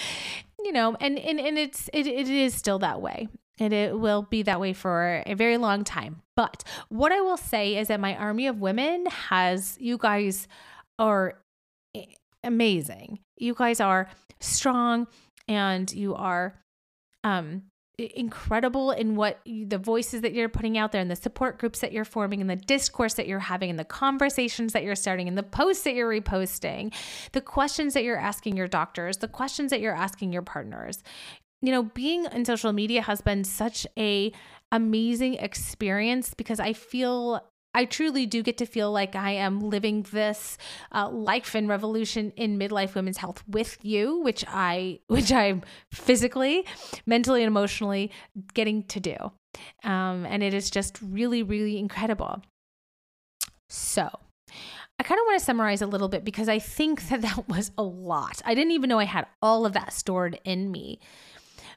you 0.64 0.72
know, 0.72 0.96
and, 1.00 1.18
and, 1.18 1.38
and 1.38 1.58
it's, 1.58 1.90
it, 1.92 2.06
it 2.06 2.28
is 2.28 2.54
still 2.54 2.78
that 2.78 3.02
way 3.02 3.28
and 3.58 3.72
it 3.72 3.98
will 3.98 4.22
be 4.22 4.42
that 4.42 4.60
way 4.60 4.72
for 4.72 5.22
a 5.26 5.34
very 5.34 5.56
long 5.56 5.84
time. 5.84 6.22
But 6.36 6.64
what 6.88 7.12
I 7.12 7.20
will 7.20 7.36
say 7.36 7.76
is 7.76 7.88
that 7.88 8.00
my 8.00 8.16
army 8.16 8.46
of 8.46 8.60
women 8.60 9.06
has, 9.06 9.76
you 9.80 9.98
guys 9.98 10.48
are 10.98 11.38
amazing. 12.42 13.20
You 13.36 13.54
guys 13.54 13.80
are 13.80 14.08
strong 14.40 15.06
and 15.48 15.92
you 15.92 16.14
are 16.14 16.60
um, 17.22 17.62
incredible 17.98 18.90
in 18.90 19.14
what 19.14 19.40
you, 19.44 19.66
the 19.66 19.78
voices 19.78 20.22
that 20.22 20.32
you're 20.32 20.48
putting 20.48 20.76
out 20.76 20.90
there 20.90 21.00
and 21.00 21.10
the 21.10 21.16
support 21.16 21.58
groups 21.58 21.78
that 21.78 21.92
you're 21.92 22.04
forming 22.04 22.40
and 22.40 22.50
the 22.50 22.56
discourse 22.56 23.14
that 23.14 23.28
you're 23.28 23.38
having 23.38 23.70
and 23.70 23.78
the 23.78 23.84
conversations 23.84 24.72
that 24.72 24.82
you're 24.82 24.96
starting 24.96 25.28
and 25.28 25.38
the 25.38 25.44
posts 25.44 25.84
that 25.84 25.94
you're 25.94 26.10
reposting 26.10 26.92
the 27.32 27.40
questions 27.40 27.94
that 27.94 28.02
you're 28.02 28.18
asking 28.18 28.56
your 28.56 28.66
doctors 28.66 29.18
the 29.18 29.28
questions 29.28 29.70
that 29.70 29.80
you're 29.80 29.94
asking 29.94 30.32
your 30.32 30.42
partners 30.42 31.04
you 31.66 31.72
know, 31.72 31.84
being 31.84 32.26
in 32.26 32.44
social 32.44 32.72
media 32.72 33.02
has 33.02 33.20
been 33.20 33.44
such 33.44 33.86
a 33.98 34.32
amazing 34.72 35.34
experience 35.34 36.34
because 36.34 36.60
I 36.60 36.72
feel 36.72 37.40
I 37.74 37.84
truly 37.86 38.24
do 38.24 38.42
get 38.42 38.56
to 38.58 38.66
feel 38.66 38.92
like 38.92 39.16
I 39.16 39.32
am 39.32 39.60
living 39.60 40.02
this 40.12 40.56
uh, 40.92 41.10
life 41.10 41.54
and 41.56 41.68
revolution 41.68 42.32
in 42.36 42.58
midlife 42.58 42.94
women's 42.94 43.18
health 43.18 43.42
with 43.48 43.78
you, 43.82 44.20
which 44.20 44.44
I, 44.46 45.00
which 45.08 45.32
I'm 45.32 45.62
physically, 45.92 46.64
mentally, 47.04 47.42
and 47.42 47.48
emotionally 47.48 48.12
getting 48.54 48.84
to 48.84 49.00
do, 49.00 49.16
um, 49.82 50.24
and 50.26 50.42
it 50.42 50.54
is 50.54 50.70
just 50.70 50.98
really, 51.02 51.42
really 51.42 51.78
incredible. 51.78 52.42
So, 53.68 54.08
I 55.00 55.02
kind 55.02 55.18
of 55.18 55.24
want 55.26 55.40
to 55.40 55.44
summarize 55.44 55.82
a 55.82 55.86
little 55.86 56.08
bit 56.08 56.24
because 56.24 56.48
I 56.48 56.60
think 56.60 57.08
that 57.08 57.22
that 57.22 57.48
was 57.48 57.72
a 57.76 57.82
lot. 57.82 58.40
I 58.44 58.54
didn't 58.54 58.72
even 58.72 58.88
know 58.88 59.00
I 59.00 59.04
had 59.04 59.26
all 59.42 59.66
of 59.66 59.72
that 59.72 59.92
stored 59.92 60.38
in 60.44 60.70
me. 60.70 61.00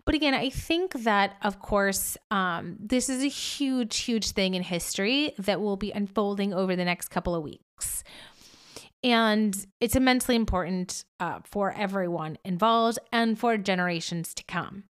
But 0.08 0.15
again, 0.15 0.34
I 0.34 0.50
think 0.50 0.93
that, 1.04 1.36
of 1.43 1.60
course, 1.60 2.15
um, 2.32 2.78
this 2.80 3.10
is 3.10 3.22
a 3.22 3.28
huge, 3.28 3.98
huge 3.98 4.32
thing 4.32 4.54
in 4.54 4.63
history 4.63 5.34
that 5.38 5.60
will 5.60 5.76
be 5.76 5.91
unfolding 5.91 6.54
over 6.54 6.78
the 6.78 6.86
next 6.86 7.10
couple 7.10 7.36
of 7.36 7.43
weeks. 7.43 8.06
And 9.04 9.54
it's 9.82 9.98
immensely 9.98 10.38
important 10.38 11.04
uh, 11.20 11.39
for 11.43 11.74
everyone 11.74 12.38
involved 12.46 13.00
and 13.12 13.38
for 13.38 13.58
generations 13.58 14.34
to 14.36 14.46
come. 14.46 14.86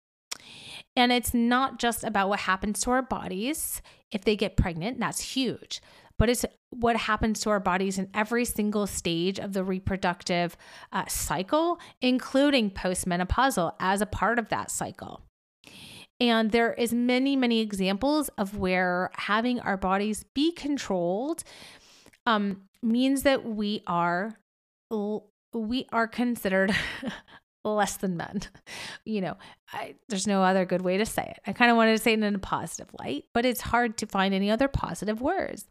And 0.95 1.11
it's 1.11 1.33
not 1.33 1.79
just 1.79 2.03
about 2.03 2.29
what 2.29 2.41
happens 2.41 2.79
to 2.81 2.91
our 2.91 3.01
bodies 3.01 3.81
if 4.11 4.23
they 4.23 4.35
get 4.35 4.55
pregnant, 4.55 4.99
that's 4.99 5.33
huge 5.33 5.81
but 6.17 6.29
it's 6.29 6.45
what 6.69 6.95
happens 6.95 7.39
to 7.41 7.49
our 7.49 7.59
bodies 7.59 7.97
in 7.97 8.09
every 8.13 8.45
single 8.45 8.87
stage 8.87 9.39
of 9.39 9.53
the 9.53 9.63
reproductive 9.63 10.57
uh, 10.91 11.05
cycle, 11.07 11.79
including 12.01 12.71
postmenopausal 12.71 13.73
as 13.79 14.01
a 14.01 14.05
part 14.05 14.39
of 14.39 14.49
that 14.49 14.71
cycle. 14.71 15.21
And 16.19 16.51
there 16.51 16.73
is 16.73 16.93
many, 16.93 17.35
many 17.35 17.61
examples 17.61 18.29
of 18.37 18.57
where 18.57 19.11
having 19.13 19.59
our 19.59 19.77
bodies 19.77 20.25
be 20.33 20.51
controlled 20.51 21.43
um, 22.25 22.63
means 22.81 23.23
that 23.23 23.45
we 23.45 23.83
are 23.87 24.37
we 25.53 25.85
are 25.91 26.07
considered 26.07 26.75
less 27.63 27.97
than 27.97 28.17
men. 28.17 28.41
You 29.05 29.21
know, 29.21 29.37
I, 29.71 29.95
there's 30.09 30.27
no 30.27 30.43
other 30.43 30.65
good 30.65 30.81
way 30.81 30.97
to 30.97 31.05
say 31.05 31.23
it. 31.23 31.39
I 31.45 31.53
kind 31.53 31.71
of 31.71 31.77
wanted 31.77 31.91
to 31.93 32.03
say 32.03 32.13
it 32.13 32.23
in 32.23 32.35
a 32.35 32.39
positive 32.39 32.87
light, 32.99 33.25
but 33.33 33.45
it's 33.45 33.61
hard 33.61 33.97
to 33.97 34.05
find 34.05 34.33
any 34.33 34.49
other 34.49 34.67
positive 34.67 35.21
words. 35.21 35.65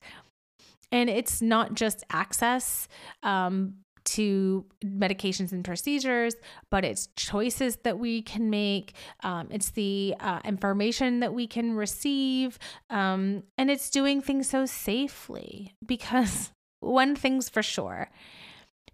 And 0.92 1.11
it's 1.11 1.42
not 1.42 1.75
just 1.75 2.05
access 2.11 2.88
um, 3.22 3.75
to 4.05 4.64
medications 4.85 5.53
and 5.53 5.64
procedures, 5.64 6.35
but 6.70 6.85
it's 6.85 7.09
choices 7.16 7.77
that 7.85 7.99
we 7.99 8.22
can 8.22 8.51
make. 8.51 8.94
Um, 9.22 9.49
it's 9.51 9.70
the 9.70 10.14
uh, 10.20 10.40
information 10.44 11.20
that 11.20 11.35
we 11.35 11.46
can 11.46 11.75
receive. 11.75 12.59
Um, 12.88 13.42
and 13.59 13.70
it's 13.70 13.90
doing 13.90 14.20
things 14.20 14.49
so 14.49 14.64
safely 14.64 15.75
because 15.85 16.53
one 16.81 17.16
thing's 17.16 17.49
for 17.49 17.62
sure 17.62 18.11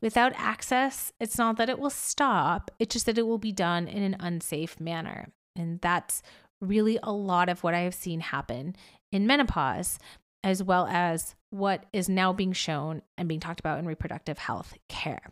without 0.03 0.33
access, 0.37 1.13
it's 1.21 1.39
not 1.39 1.57
that 1.57 1.71
it 1.71 1.79
will 1.79 1.89
stop, 1.89 2.71
it's 2.79 2.93
just 2.93 3.07
that 3.07 3.17
it 3.17 3.27
will 3.27 3.39
be 3.39 3.53
done 3.53 3.87
in 3.87 4.03
an 4.03 4.17
unsafe 4.21 4.79
manner. 4.81 5.29
And 5.57 5.81
that's 5.81 6.23
really 6.61 6.99
a 7.03 7.13
lot 7.13 7.49
of 7.49 7.63
what 7.63 7.73
I 7.75 7.81
have 7.81 7.95
seen 7.95 8.21
happen 8.21 8.77
in 9.13 9.27
menopause 9.27 9.99
as 10.45 10.63
well 10.63 10.87
as 10.91 11.35
what 11.53 11.85
is 11.93 12.09
now 12.09 12.33
being 12.33 12.53
shown 12.53 13.03
and 13.17 13.29
being 13.29 13.41
talked 13.41 13.61
about 13.61 13.79
in 13.79 13.87
reproductive 13.87 14.39
health 14.39 14.75
care. 14.89 15.31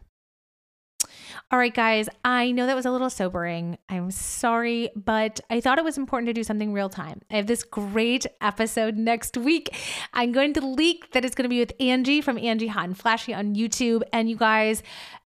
All 1.51 1.59
right, 1.59 1.75
guys, 1.75 2.09
I 2.25 2.53
know 2.53 2.67
that 2.67 2.77
was 2.77 2.87
a 2.87 2.91
little 2.91 3.11
sobering. 3.11 3.79
I'm 3.89 4.11
sorry, 4.11 4.91
but 4.95 5.41
I 5.51 5.61
thought 5.61 5.79
it 5.79 5.85
was 5.85 5.99
important 5.99 6.29
to 6.29 6.33
do 6.33 6.45
something 6.45 6.73
real 6.73 6.89
time. 6.89 7.23
I 7.31 7.37
have 7.37 7.47
this 7.47 7.63
great 7.63 8.27
episode 8.41 8.97
next 8.97 9.37
week. 9.37 9.75
I'm 10.13 10.33
going 10.33 10.53
to 10.55 10.61
leak 10.61 11.13
that 11.13 11.25
it's 11.25 11.35
going 11.35 11.45
to 11.45 11.49
be 11.49 11.61
with 11.61 11.73
Angie 11.81 12.21
from 12.21 12.39
Angie 12.39 12.69
Hot 12.69 12.85
and 12.85 12.97
Flashy 12.97 13.35
on 13.35 13.55
YouTube. 13.55 14.03
And 14.13 14.29
you 14.29 14.37
guys, 14.37 14.83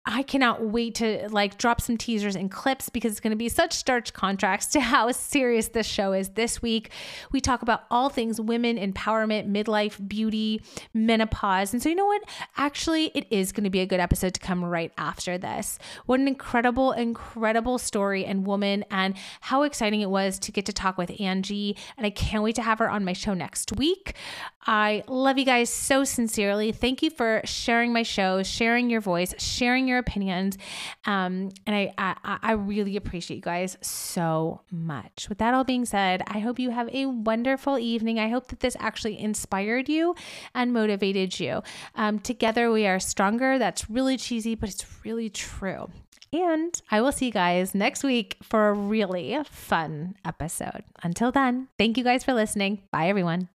I 0.07 0.21
cannot 0.21 0.63
wait 0.63 0.95
to 0.95 1.27
like 1.29 1.57
drop 1.57 1.81
some 1.81 1.97
teasers 1.97 2.35
and 2.35 2.51
clips 2.51 2.89
because 2.89 3.13
it's 3.13 3.19
going 3.19 3.31
to 3.31 3.37
be 3.37 3.49
such 3.49 3.73
stark 3.73 4.13
contrast 4.13 4.71
to 4.73 4.79
how 4.79 5.11
serious 5.11 5.69
this 5.69 5.87
show 5.87 6.13
is. 6.13 6.29
This 6.29 6.61
week, 6.61 6.91
we 7.31 7.41
talk 7.41 7.63
about 7.63 7.83
all 7.89 8.09
things 8.09 8.39
women 8.39 8.77
empowerment, 8.77 9.49
midlife, 9.49 10.07
beauty, 10.07 10.61
menopause. 10.93 11.73
And 11.73 11.81
so, 11.81 11.89
you 11.89 11.95
know 11.95 12.05
what? 12.05 12.21
Actually, 12.55 13.05
it 13.15 13.25
is 13.31 13.51
going 13.51 13.63
to 13.63 13.69
be 13.69 13.79
a 13.79 13.85
good 13.85 13.99
episode 13.99 14.35
to 14.35 14.39
come 14.39 14.63
right 14.63 14.91
after 14.97 15.37
this. 15.37 15.79
What 16.05 16.19
an 16.19 16.27
incredible, 16.27 16.91
incredible 16.91 17.79
story 17.79 18.25
and 18.25 18.45
woman, 18.45 18.85
and 18.91 19.15
how 19.41 19.63
exciting 19.63 20.01
it 20.01 20.09
was 20.09 20.37
to 20.39 20.51
get 20.51 20.65
to 20.67 20.73
talk 20.73 20.99
with 20.99 21.19
Angie. 21.19 21.77
And 21.97 22.05
I 22.05 22.11
can't 22.11 22.43
wait 22.43 22.55
to 22.55 22.61
have 22.61 22.77
her 22.77 22.89
on 22.89 23.05
my 23.05 23.13
show 23.13 23.33
next 23.33 23.75
week. 23.77 24.13
I 24.67 25.03
love 25.07 25.37
you 25.37 25.45
guys 25.45 25.69
so 25.69 26.03
sincerely. 26.03 26.71
Thank 26.71 27.03
you 27.03 27.09
for 27.09 27.41
sharing 27.45 27.93
my 27.93 28.03
show, 28.03 28.41
sharing 28.43 28.89
your 28.89 29.01
voice, 29.01 29.33
sharing 29.37 29.87
your 29.87 29.94
your 29.95 30.01
opinions. 30.01 30.57
Um, 31.05 31.51
and 31.65 31.75
I, 31.75 31.93
I, 31.97 32.37
I 32.41 32.51
really 32.53 32.97
appreciate 32.97 33.37
you 33.37 33.41
guys 33.41 33.77
so 33.81 34.61
much. 34.71 35.27
With 35.29 35.37
that 35.39 35.53
all 35.53 35.63
being 35.63 35.85
said, 35.85 36.21
I 36.27 36.39
hope 36.39 36.59
you 36.59 36.71
have 36.71 36.89
a 36.93 37.05
wonderful 37.05 37.79
evening. 37.79 38.19
I 38.19 38.29
hope 38.29 38.47
that 38.47 38.59
this 38.59 38.75
actually 38.79 39.19
inspired 39.19 39.89
you 39.89 40.15
and 40.53 40.73
motivated 40.73 41.39
you. 41.39 41.63
Um, 41.95 42.19
together 42.19 42.71
we 42.71 42.85
are 42.85 42.99
stronger. 42.99 43.57
That's 43.57 43.89
really 43.89 44.17
cheesy, 44.17 44.55
but 44.55 44.69
it's 44.69 44.85
really 45.05 45.29
true. 45.29 45.89
And 46.33 46.79
I 46.91 46.99
will 47.01 47.13
see 47.13 47.27
you 47.27 47.31
guys 47.31 47.73
next 47.73 48.03
week 48.03 48.37
for 48.43 48.69
a 48.69 48.73
really 48.73 49.37
fun 49.45 50.15
episode. 50.25 50.83
Until 51.01 51.31
then, 51.31 51.69
thank 51.77 51.97
you 51.97 52.03
guys 52.03 52.25
for 52.25 52.33
listening. 52.33 52.83
Bye, 52.91 53.07
everyone. 53.07 53.54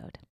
episode. 0.01 0.30